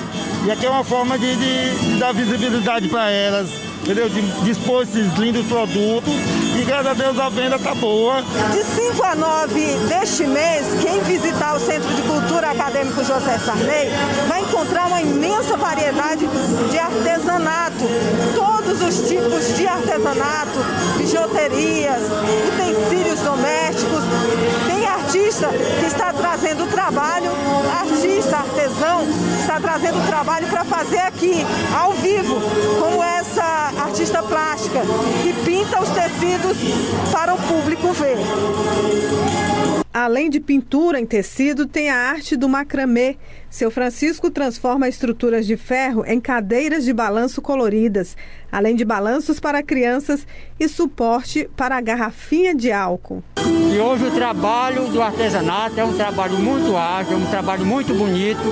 [0.46, 3.48] E aqui é uma forma de, de, de dar visibilidade para elas,
[3.80, 4.10] entendeu?
[4.10, 6.12] De dispor esses lindos produtos.
[6.58, 8.20] E graças a Deus a venda tá boa.
[8.50, 13.88] De 5 a 9 deste mês, quem visitar o Centro de Cultura Acadêmico José Sarney
[14.26, 16.26] vai encontrar uma imensa variedade
[16.68, 17.84] de artesanato.
[18.34, 20.58] Todos os tipos de artesanato,
[20.96, 22.02] bijuterias,
[22.48, 23.67] utensílios domésticos.
[25.08, 27.30] Artista que está trazendo trabalho,
[27.80, 29.08] artista, artesão,
[29.40, 32.38] está trazendo trabalho para fazer aqui, ao vivo,
[32.78, 34.82] como essa artista plástica,
[35.22, 36.58] que pinta os tecidos
[37.10, 38.18] para o público ver.
[39.92, 43.16] Além de pintura em tecido, tem a arte do macramê.
[43.48, 48.14] Seu Francisco transforma estruturas de ferro em cadeiras de balanço coloridas,
[48.52, 50.26] além de balanços para crianças
[50.60, 53.24] e suporte para a garrafinha de álcool.
[53.38, 57.94] E hoje o trabalho do artesanato é um trabalho muito ágil, é um trabalho muito
[57.94, 58.42] bonito,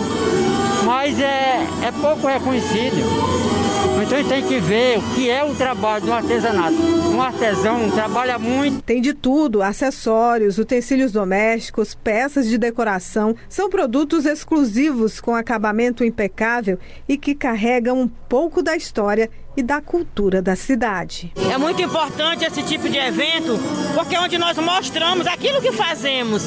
[0.85, 3.66] mas é, é pouco reconhecido.
[4.03, 6.77] Então tem que ver o que é o trabalho do artesanato.
[6.77, 8.83] Um artesão trabalha muito.
[8.83, 13.35] Tem de tudo: acessórios, utensílios domésticos, peças de decoração.
[13.49, 16.79] São produtos exclusivos com acabamento impecável
[17.09, 21.33] e que carregam um pouco da história e da cultura da cidade.
[21.51, 23.59] É muito importante esse tipo de evento,
[23.95, 26.43] porque é onde nós mostramos aquilo que fazemos,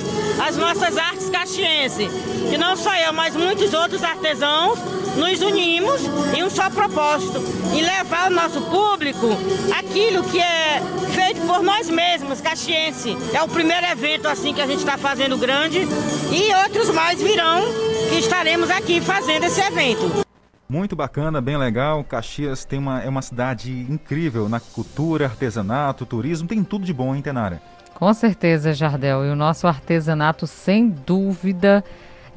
[0.46, 2.10] as nossas artes caxienses.
[2.50, 4.80] Que não só eu, mas muitos outros artesãos
[5.16, 6.02] nos unimos
[6.36, 7.40] em um só propósito,
[7.74, 9.28] em levar ao nosso público
[9.78, 10.82] aquilo que é
[11.14, 13.18] feito por nós mesmos, caxiense.
[13.34, 15.80] É o primeiro evento assim que a gente está fazendo grande
[16.32, 17.62] e outros mais virão
[18.10, 20.29] que estaremos aqui fazendo esse evento.
[20.72, 22.04] Muito bacana, bem legal.
[22.04, 27.16] Caxias tem uma, é uma cidade incrível na cultura, artesanato, turismo, tem tudo de bom,
[27.16, 27.60] hein, Tenara?
[27.96, 29.26] Com certeza, Jardel.
[29.26, 31.84] E o nosso artesanato, sem dúvida,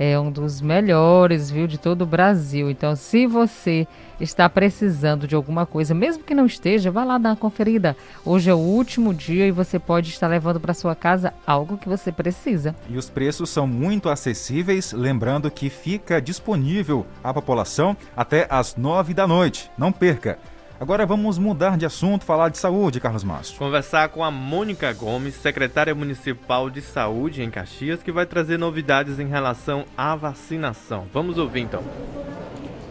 [0.03, 2.69] é um dos melhores, viu, de todo o Brasil.
[2.69, 3.87] Então, se você
[4.21, 7.97] está precisando de alguma coisa, mesmo que não esteja, vá lá dar uma conferida.
[8.25, 11.89] Hoje é o último dia e você pode estar levando para sua casa algo que
[11.89, 12.75] você precisa.
[12.89, 19.15] E os preços são muito acessíveis, lembrando que fica disponível à população até às nove
[19.15, 19.71] da noite.
[19.79, 20.37] Não perca!
[20.83, 23.57] Agora vamos mudar de assunto, falar de saúde, Carlos Mastro.
[23.57, 29.21] Conversar com a Mônica Gomes, secretária municipal de saúde em Caxias, que vai trazer novidades
[29.21, 31.05] em relação à vacinação.
[31.15, 31.85] Vamos ouvir então.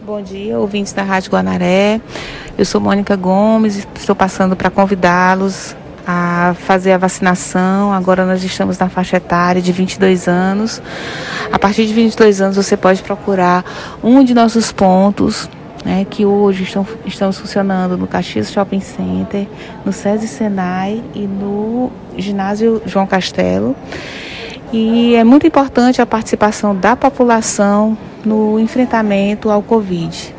[0.06, 2.00] Bom dia, ouvintes da Rádio Guanaré.
[2.56, 5.76] Eu sou Mônica Gomes, e estou passando para convidá-los
[6.06, 7.92] a fazer a vacinação.
[7.92, 10.80] Agora nós estamos na faixa etária de 22 anos.
[11.52, 13.62] A partir de 22 anos você pode procurar
[14.02, 15.46] um de nossos pontos
[15.84, 19.46] né, que hoje estão, estão funcionando no Caxias Shopping Center,
[19.84, 23.74] no SESI Senai e no ginásio João Castelo.
[24.72, 30.34] E é muito importante a participação da população no enfrentamento ao Covid.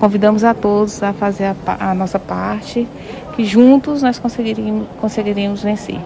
[0.00, 2.88] Convidamos a todos a fazer a, a nossa parte,
[3.36, 6.00] que juntos nós conseguiríamos, conseguiríamos vencer.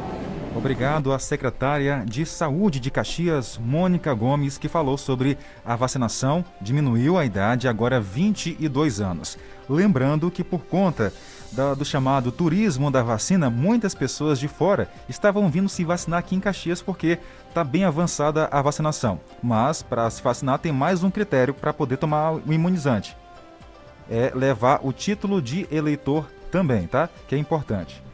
[0.57, 6.43] Obrigado à secretária de Saúde de Caxias, Mônica Gomes, que falou sobre a vacinação.
[6.63, 9.37] Diminuiu a idade, agora 22 anos.
[9.69, 11.13] Lembrando que, por conta
[11.53, 16.35] da, do chamado turismo da vacina, muitas pessoas de fora estavam vindo se vacinar aqui
[16.35, 19.21] em Caxias porque está bem avançada a vacinação.
[19.43, 23.15] Mas, para se vacinar, tem mais um critério para poder tomar o imunizante:
[24.11, 27.11] é levar o título de eleitor também, tá?
[27.29, 28.06] Que é importante.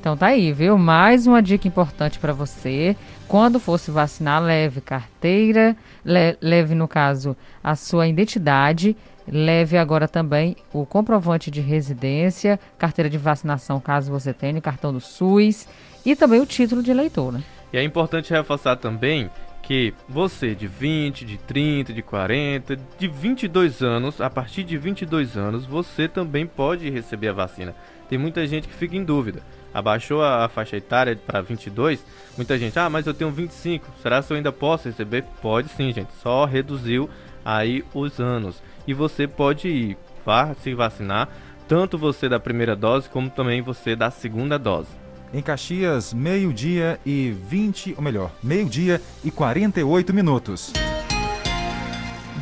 [0.00, 0.78] Então tá aí, viu?
[0.78, 2.96] Mais uma dica importante para você.
[3.28, 8.96] Quando for se vacinar, leve carteira, le leve, no caso, a sua identidade,
[9.30, 15.00] leve agora também o comprovante de residência, carteira de vacinação, caso você tenha, cartão do
[15.00, 15.68] SUS
[16.04, 17.42] e também o título de eleitor, né?
[17.70, 19.28] E é importante reforçar também
[19.62, 25.36] que você de 20, de 30, de 40, de 22 anos, a partir de 22
[25.36, 27.74] anos, você também pode receber a vacina.
[28.08, 29.42] Tem muita gente que fica em dúvida
[29.72, 32.04] abaixou a, faixa etária para 22,
[32.36, 35.24] muita gente, ah, mas eu tenho 25, será que eu ainda posso receber?
[35.40, 37.08] Pode sim, gente, só reduziu
[37.44, 38.62] aí os anos.
[38.86, 41.28] E você pode ir, vá se vacinar,
[41.68, 44.88] tanto você da primeira dose como também você da segunda dose.
[45.32, 50.72] Em Caxias, meio-dia e 20, ou melhor, meio-dia e 48 minutos.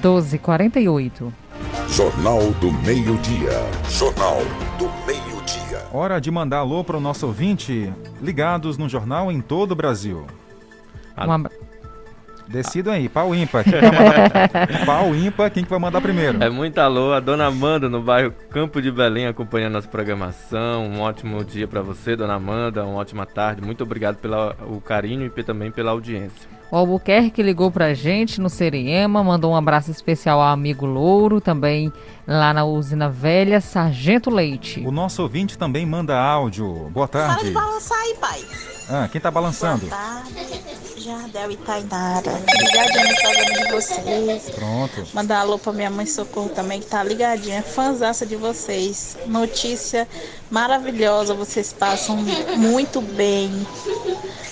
[0.00, 1.32] 12 48.
[1.88, 3.50] Jornal do Meio-Dia.
[3.90, 4.38] Jornal
[4.78, 5.27] do Meio-Dia.
[5.92, 10.26] Hora de mandar alô para o nosso ouvinte ligados no jornal em todo o Brasil.
[11.16, 11.68] Um.
[12.46, 13.64] Decidam aí, pau ímpar.
[13.64, 14.84] Quem mandar...
[14.86, 16.42] pau ímpar, quem que vai mandar primeiro?
[16.42, 20.86] É muito alô, a dona Amanda no bairro Campo de Belém acompanhando nossa programação.
[20.86, 23.60] Um ótimo dia para você, dona Amanda, uma ótima tarde.
[23.60, 26.48] Muito obrigado pelo carinho e também pela audiência.
[26.70, 31.90] O Albuquerque ligou pra gente no Seriema, mandou um abraço especial ao amigo Louro, também
[32.26, 34.80] lá na usina velha, Sargento Leite.
[34.86, 36.90] O nosso ouvinte também manda áudio.
[36.90, 37.50] Boa Para de tarde.
[37.52, 38.40] balançar aí, pai.
[38.90, 39.86] Ah, quem tá balançando?
[39.86, 40.60] Boa tarde,
[40.96, 42.32] Jardel e Tainara.
[42.58, 44.50] Ligadinha no programa de vocês.
[44.50, 45.06] Pronto.
[45.12, 47.62] Mandar alô pra minha mãe Socorro também, que tá ligadinha.
[47.62, 49.18] Fãzaça de vocês.
[49.26, 50.08] Notícia
[50.50, 52.16] maravilhosa, vocês passam
[52.56, 53.50] muito bem.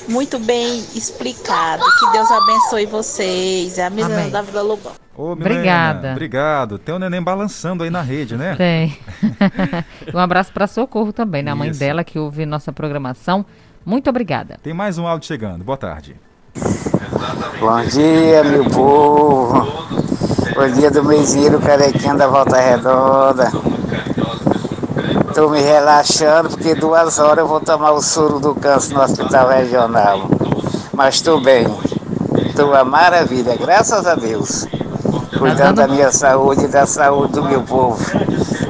[0.07, 1.83] Muito bem explicado.
[1.99, 3.79] Que Deus abençoe vocês.
[3.79, 4.31] É a Milena Amém.
[4.31, 4.93] da Vila Lobão.
[5.17, 6.13] Ô, Milena, Obrigada.
[6.13, 6.79] Obrigado.
[6.79, 8.55] Tem o neném balançando aí na rede, né?
[8.55, 8.99] Tem.
[10.15, 11.51] um abraço pra Socorro também, né?
[11.51, 11.81] A mãe Isso.
[11.81, 13.47] dela que ouve nossa programação.
[13.87, 14.59] Muito obrigada.
[14.65, 15.63] Tem mais um áudio chegando.
[15.63, 16.17] Boa tarde.
[17.61, 19.65] Bom dia, meu povo.
[20.57, 23.49] Bom dia do Meizinho, carequinha da Volta Redonda.
[25.33, 29.51] Tô me relaxando porque duas horas eu vou tomar o soro do câncer no hospital
[29.51, 30.31] regional.
[30.93, 31.65] Mas tô bem.
[32.57, 34.67] Tô uma maravilha, graças a Deus.
[35.39, 37.97] Cuidando da minha saúde e da saúde do meu povo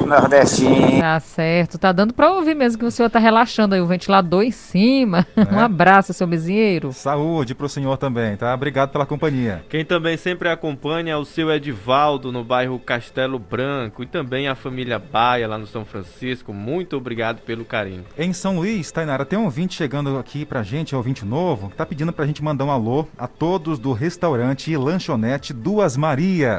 [0.07, 0.99] nordestino.
[0.99, 1.77] Tá certo.
[1.77, 5.27] Tá dando pra ouvir mesmo que o senhor tá relaxando aí o ventilador em cima.
[5.51, 6.93] Um abraço, seu mesinheiro.
[6.93, 8.53] Saúde pro senhor também, tá?
[8.53, 9.63] Obrigado pela companhia.
[9.69, 14.55] Quem também sempre acompanha é o seu Edivaldo no bairro Castelo Branco e também a
[14.55, 16.53] família Baia lá no São Francisco.
[16.53, 18.05] Muito obrigado pelo carinho.
[18.17, 21.69] Em São Luís, Tainara, tem um ouvinte chegando aqui pra gente, é um ouvinte novo,
[21.69, 25.97] que tá pedindo pra gente mandar um alô a todos do restaurante e lanchonete Duas
[25.97, 26.56] Marias.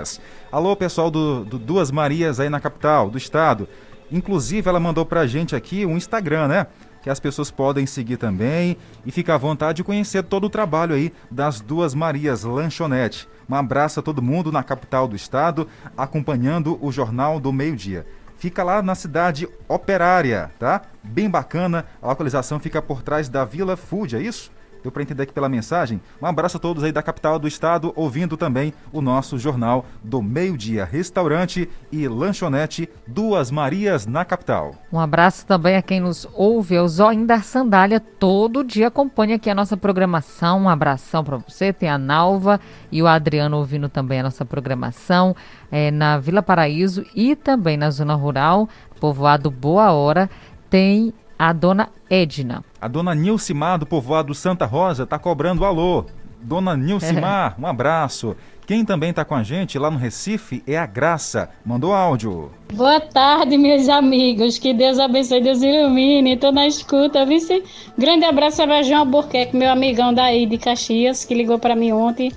[0.51, 3.69] Alô, pessoal do, do Duas Marias aí na capital, do estado.
[4.11, 6.67] Inclusive, ela mandou pra gente aqui um Instagram, né?
[7.03, 10.95] Que as pessoas podem seguir também e ficar à vontade de conhecer todo o trabalho
[10.95, 13.29] aí das Duas Marias Lanchonete.
[13.49, 18.07] Um abraço a todo mundo na capital do estado, acompanhando o Jornal do Meio Dia.
[18.37, 20.83] Fica lá na cidade operária, tá?
[21.03, 21.87] Bem bacana.
[22.01, 24.51] A localização fica por trás da Vila Food, é isso?
[24.83, 26.01] Deu para entender aqui pela mensagem?
[26.21, 30.23] Um abraço a todos aí da capital do estado, ouvindo também o nosso jornal do
[30.23, 30.85] meio-dia.
[30.85, 34.75] Restaurante e lanchonete Duas Marias na capital.
[34.93, 39.37] Um abraço também a quem nos ouve, é o Zoinho da Sandália, todo dia acompanha
[39.37, 40.63] aqui a nossa programação.
[40.63, 42.61] Um abração para você, tem a Nalva
[42.91, 45.35] e o Adriano ouvindo também a nossa programação
[45.71, 48.69] é, na Vila Paraíso e também na zona rural,
[49.01, 50.31] povoado Boa Hora,
[50.71, 52.65] tem a dona Edna.
[52.81, 56.05] A dona Nilcimar do povoado Santa Rosa tá cobrando alô.
[56.41, 58.37] Dona Nilcimar, um abraço.
[58.69, 61.49] Quem também tá com a gente lá no Recife é a Graça.
[61.65, 62.53] Mandou áudio.
[62.73, 64.59] Boa tarde, meus amigos.
[64.59, 66.37] Que Deus abençoe, Deus ilumine.
[66.37, 67.65] Tô na escuta, vice.
[67.97, 72.31] Grande abraço para João Albuquerque, meu amigão daí de Caxias, que ligou para mim ontem.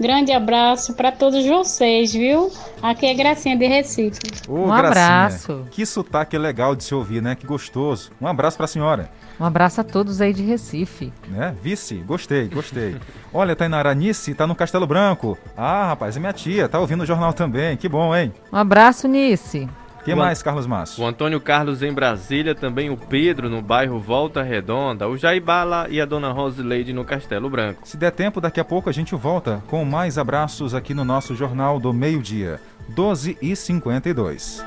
[0.00, 2.50] Grande abraço para todos vocês, viu?
[2.82, 4.18] Aqui é Gracinha de Recife.
[4.48, 5.66] Ô, Um Gracinha, abraço.
[5.70, 7.34] Que sotaque legal de se ouvir, né?
[7.34, 8.10] Que gostoso.
[8.18, 9.10] Um abraço pra senhora.
[9.38, 11.12] Um abraço a todos aí de Recife.
[11.28, 11.54] Né?
[11.62, 12.96] Vice, gostei, gostei.
[13.32, 15.36] Olha, Tainara Nice tá no Castelo Branco.
[15.54, 17.76] Ah, rapaz, é minha tia, tá ouvindo o jornal também.
[17.76, 18.32] Que bom, hein?
[18.50, 19.68] Um abraço, Nice.
[20.04, 21.02] Que O mais, Carlos Márcio?
[21.02, 26.00] O Antônio Carlos em Brasília, também o Pedro no bairro Volta Redonda, o Jaibala e
[26.00, 27.82] a dona Rosileide no Castelo Branco.
[27.84, 31.34] Se der tempo, daqui a pouco a gente volta com mais abraços aqui no nosso
[31.34, 32.60] Jornal do Meio-Dia.
[32.88, 34.64] 12 e 52.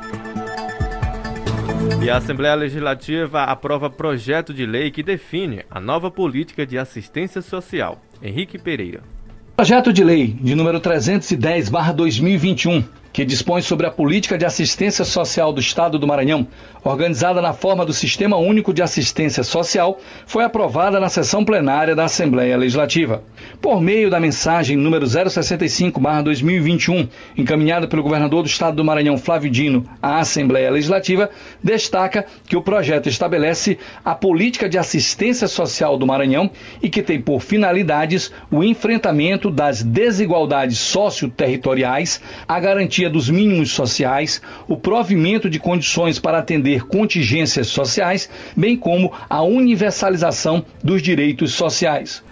[2.01, 7.41] E a Assembleia Legislativa aprova projeto de lei que define a nova política de assistência
[7.41, 8.01] social.
[8.21, 9.01] Henrique Pereira.
[9.55, 12.84] Projeto de lei de número 310/2021,
[13.14, 16.47] que dispõe sobre a política de assistência social do Estado do Maranhão,
[16.84, 22.05] organizada na forma do Sistema Único de Assistência Social, foi aprovada na sessão plenária da
[22.05, 23.24] Assembleia Legislativa.
[23.61, 27.07] Por meio da mensagem número 065/2021,
[27.38, 31.30] encaminhada pelo governador do Estado do Maranhão, Flávio Dino, à Assembleia Legislativa,
[31.64, 36.49] destaca que o projeto estabelece a política de assistência social do Maranhão
[36.82, 44.41] e que tem por finalidades o enfrentamento das desigualdades socioterritoriais, a garantia dos mínimos sociais,
[44.68, 52.24] o provimento de condições para atender contingências sociais, bem como a universalização dos direitos sociais.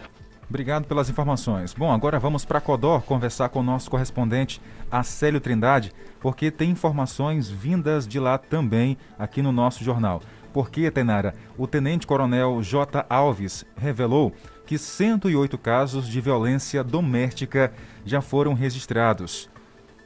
[0.49, 1.73] Obrigado pelas informações.
[1.73, 4.61] Bom, agora vamos para Codó conversar com o nosso correspondente
[4.91, 10.21] Acélio Trindade, porque tem informações vindas de lá também aqui no nosso jornal.
[10.51, 13.05] Porque, Tenara, o tenente-coronel J.
[13.09, 14.33] Alves revelou
[14.65, 17.71] que 108 casos de violência doméstica
[18.05, 19.49] já foram registrados.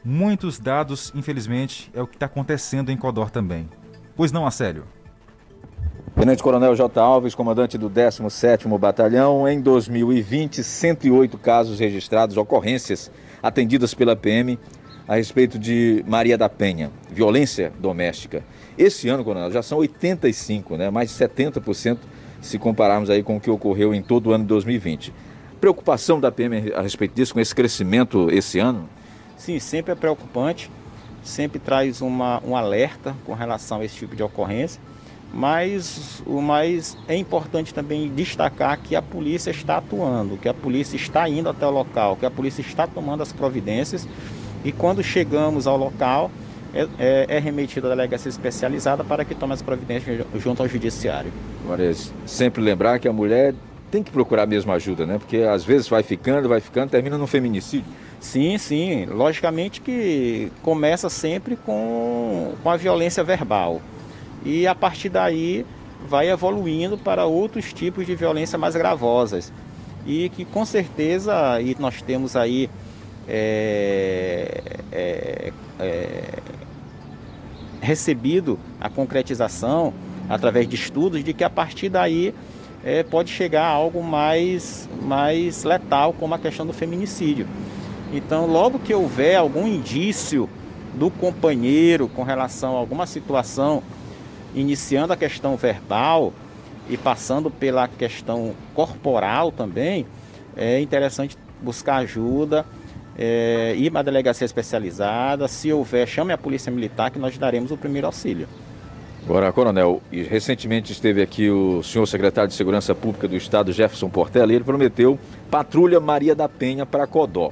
[0.08, 3.68] Muitos dados, infelizmente, é o que está acontecendo em Codó também.
[4.16, 4.84] Pois não, Acélio?
[6.14, 7.02] Tenente Coronel J.
[7.02, 13.10] Alves, comandante do 17º Batalhão, em 2020, 108 casos registrados, ocorrências
[13.42, 14.60] atendidas pela PM
[15.08, 18.44] a respeito de Maria da Penha, violência doméstica.
[18.78, 20.92] Esse ano, Coronel, já são 85, né?
[20.92, 21.98] mais de 70%
[22.42, 25.12] se compararmos aí com o que ocorreu em todo o ano de 2020.
[25.60, 28.88] Preocupação da PM a respeito disso, com esse crescimento esse ano?
[29.38, 30.70] Sim, sempre é preocupante,
[31.24, 34.82] sempre traz uma, um alerta com relação a esse tipo de ocorrência,
[35.34, 40.96] mas o mais é importante também destacar que a polícia está atuando, que a polícia
[40.96, 44.08] está indo até o local, que a polícia está tomando as providências
[44.64, 46.32] e quando chegamos ao local
[46.74, 51.32] é, é, é remetido à delegacia especializada para que tome as providências junto ao judiciário.
[51.64, 51.94] Agora,
[52.26, 53.56] sempre lembrar que a mulher
[53.90, 55.18] tem que procurar mesmo ajuda, né?
[55.18, 57.86] Porque às vezes vai ficando, vai ficando, termina num feminicídio.
[58.20, 59.06] Sim, sim.
[59.06, 63.82] Logicamente que começa sempre com, com a violência verbal.
[64.44, 65.66] E a partir daí
[66.08, 69.52] vai evoluindo para outros tipos de violência mais gravosas.
[70.06, 72.70] E que com certeza e nós temos aí
[73.28, 74.62] é,
[74.92, 76.24] é, é,
[77.82, 79.94] recebido a concretização
[80.30, 82.34] através de estudos de que a partir daí
[82.84, 87.48] é, pode chegar a algo mais, mais letal, como a questão do feminicídio.
[88.16, 90.50] Então, logo que houver algum indício
[90.94, 93.84] do companheiro com relação a alguma situação,
[94.54, 96.32] iniciando a questão verbal
[96.90, 100.06] e passando pela questão corporal também,
[100.56, 102.66] é interessante buscar ajuda,
[103.18, 105.48] é, ir para a delegacia especializada.
[105.50, 108.48] Se houver, chame a polícia militar que nós daremos o primeiro auxílio.
[109.26, 114.54] Agora, Coronel, recentemente esteve aqui o senhor secretário de Segurança Pública do Estado, Jefferson Portela,
[114.54, 117.52] e ele prometeu patrulha Maria da Penha para Codó.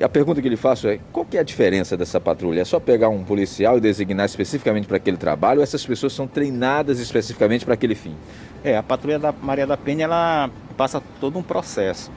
[0.00, 2.62] A pergunta que lhe faço é, qual que é a diferença dessa patrulha?
[2.62, 6.26] É só pegar um policial e designar especificamente para aquele trabalho ou essas pessoas são
[6.26, 8.16] treinadas especificamente para aquele fim?
[8.64, 12.10] É, a patrulha da Maria da Penha, ela passa todo um processo.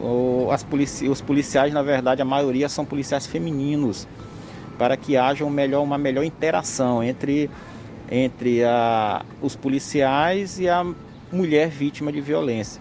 [0.00, 4.08] O, as polici os policiais, na verdade, a maioria são policiais femininos,
[4.78, 7.50] para que haja um melhor, uma melhor interação entre
[8.10, 10.84] entre a, os policiais e a
[11.30, 12.80] mulher vítima de violência.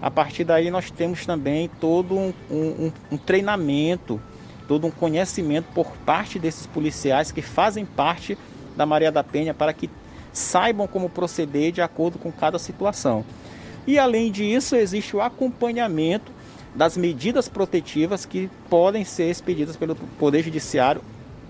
[0.00, 4.20] A partir daí nós temos também todo um, um, um treinamento,
[4.68, 8.36] todo um conhecimento por parte desses policiais que fazem parte
[8.76, 9.88] da Maria da Penha para que
[10.32, 13.24] saibam como proceder de acordo com cada situação.
[13.86, 16.30] E além disso, existe o acompanhamento
[16.74, 21.00] das medidas protetivas que podem ser expedidas pelo Poder Judiciário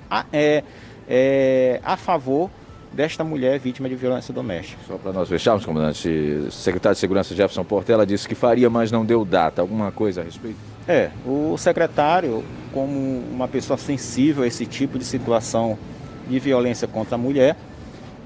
[0.09, 0.63] a, é,
[1.09, 2.49] é, a favor
[2.97, 4.81] desta mulher vítima de violência doméstica.
[4.89, 8.91] Só para nós fecharmos, comandante, o secretário de Segurança Jefferson Portela disse que faria, mas
[8.91, 9.61] não deu data.
[9.61, 10.57] Alguma coisa a respeito?
[10.89, 12.43] É, o secretário,
[12.73, 15.79] como uma pessoa sensível a esse tipo de situação
[16.27, 17.55] de violência contra a mulher,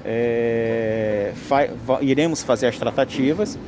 [0.04, 1.68] é, fa
[2.00, 3.58] iremos fazer as tratativas,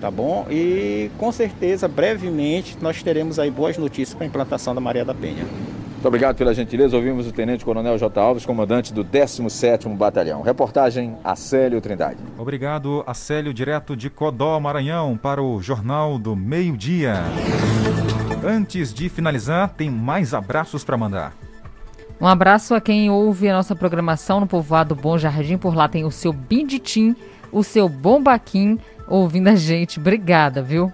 [0.00, 0.46] tá bom?
[0.50, 5.14] E com certeza, brevemente, nós teremos aí boas notícias para a implantação da Maria da
[5.14, 5.44] Penha.
[6.00, 6.96] Muito obrigado pela gentileza.
[6.96, 8.18] Ouvimos o Tenente Coronel J.
[8.18, 10.40] Alves, comandante do 17º Batalhão.
[10.40, 12.16] Reportagem Acélio Trindade.
[12.38, 17.16] Obrigado, Acélio, direto de Codó, Maranhão, para o Jornal do Meio Dia.
[18.42, 21.34] Antes de finalizar, tem mais abraços para mandar.
[22.18, 25.58] Um abraço a quem ouve a nossa programação no povoado Bom Jardim.
[25.58, 27.14] Por lá tem o seu Binditim,
[27.52, 30.00] o seu Bombaquim ouvindo a gente.
[30.00, 30.90] Obrigada, viu?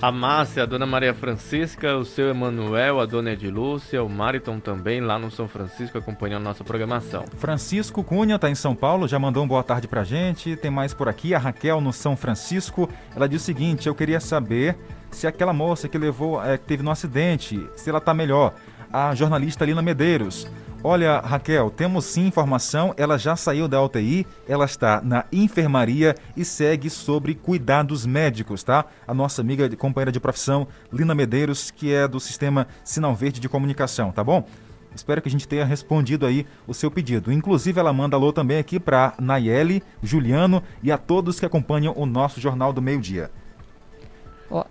[0.00, 5.00] A Márcia, a Dona Maria Francisca, o seu Emanuel, a Dona Edilúcia, o Mariton também
[5.00, 7.24] lá no São Francisco acompanhando nossa programação.
[7.38, 10.54] Francisco Cunha está em São Paulo, já mandou um boa tarde pra gente.
[10.54, 12.90] Tem mais por aqui, a Raquel no São Francisco.
[13.14, 14.76] Ela diz o seguinte: eu queria saber
[15.10, 18.52] se aquela moça que levou, é, que teve no acidente, se ela tá melhor.
[18.92, 20.46] A jornalista Lina Medeiros.
[20.88, 22.94] Olha, Raquel, temos sim informação.
[22.96, 28.84] Ela já saiu da UTI, ela está na enfermaria e segue sobre cuidados médicos, tá?
[29.04, 33.40] A nossa amiga e companheira de profissão, Lina Medeiros, que é do Sistema Sinal Verde
[33.40, 34.46] de Comunicação, tá bom?
[34.94, 37.32] Espero que a gente tenha respondido aí o seu pedido.
[37.32, 42.06] Inclusive, ela manda alô também aqui para Nayeli, Juliano e a todos que acompanham o
[42.06, 43.28] nosso Jornal do Meio Dia.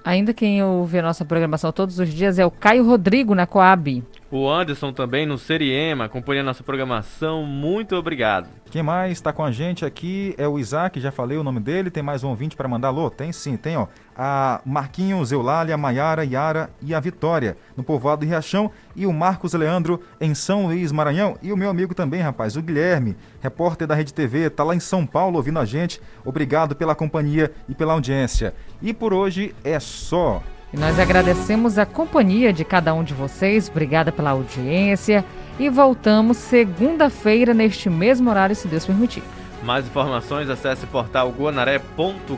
[0.03, 4.03] Ainda quem ouve a nossa programação todos os dias é o Caio Rodrigo na Coab.
[4.31, 7.43] O Anderson também no Seriema, acompanhando a nossa programação.
[7.43, 8.49] Muito obrigado.
[8.71, 11.89] Quem mais está com a gente aqui é o Isaac, já falei o nome dele.
[11.89, 13.09] Tem mais um ouvinte para mandar alô?
[13.09, 13.87] Tem sim, tem ó.
[14.17, 18.71] A Marquinhos, Eulália, Maiara, Yara e a Vitória, no povoado de Riachão.
[18.95, 21.37] E o Marcos Leandro, em São Luís, Maranhão.
[21.41, 24.79] E o meu amigo também, rapaz, o Guilherme, repórter da Rede TV, tá lá em
[24.79, 26.01] São Paulo ouvindo a gente.
[26.23, 28.53] Obrigado pela companhia e pela audiência.
[28.81, 30.41] E por hoje é só.
[30.73, 35.23] E nós agradecemos a companhia de cada um de vocês, obrigada pela audiência
[35.57, 39.23] e voltamos segunda-feira neste mesmo horário, se Deus permitir.
[39.65, 42.35] Mais informações, acesse portal guanaré.com.br.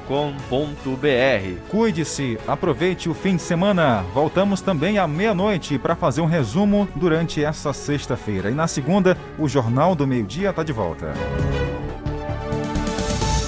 [1.70, 4.02] Cuide-se, aproveite o fim de semana.
[4.14, 8.50] Voltamos também à meia-noite para fazer um resumo durante essa sexta-feira.
[8.50, 11.14] E na segunda, o Jornal do Meio-Dia está de volta.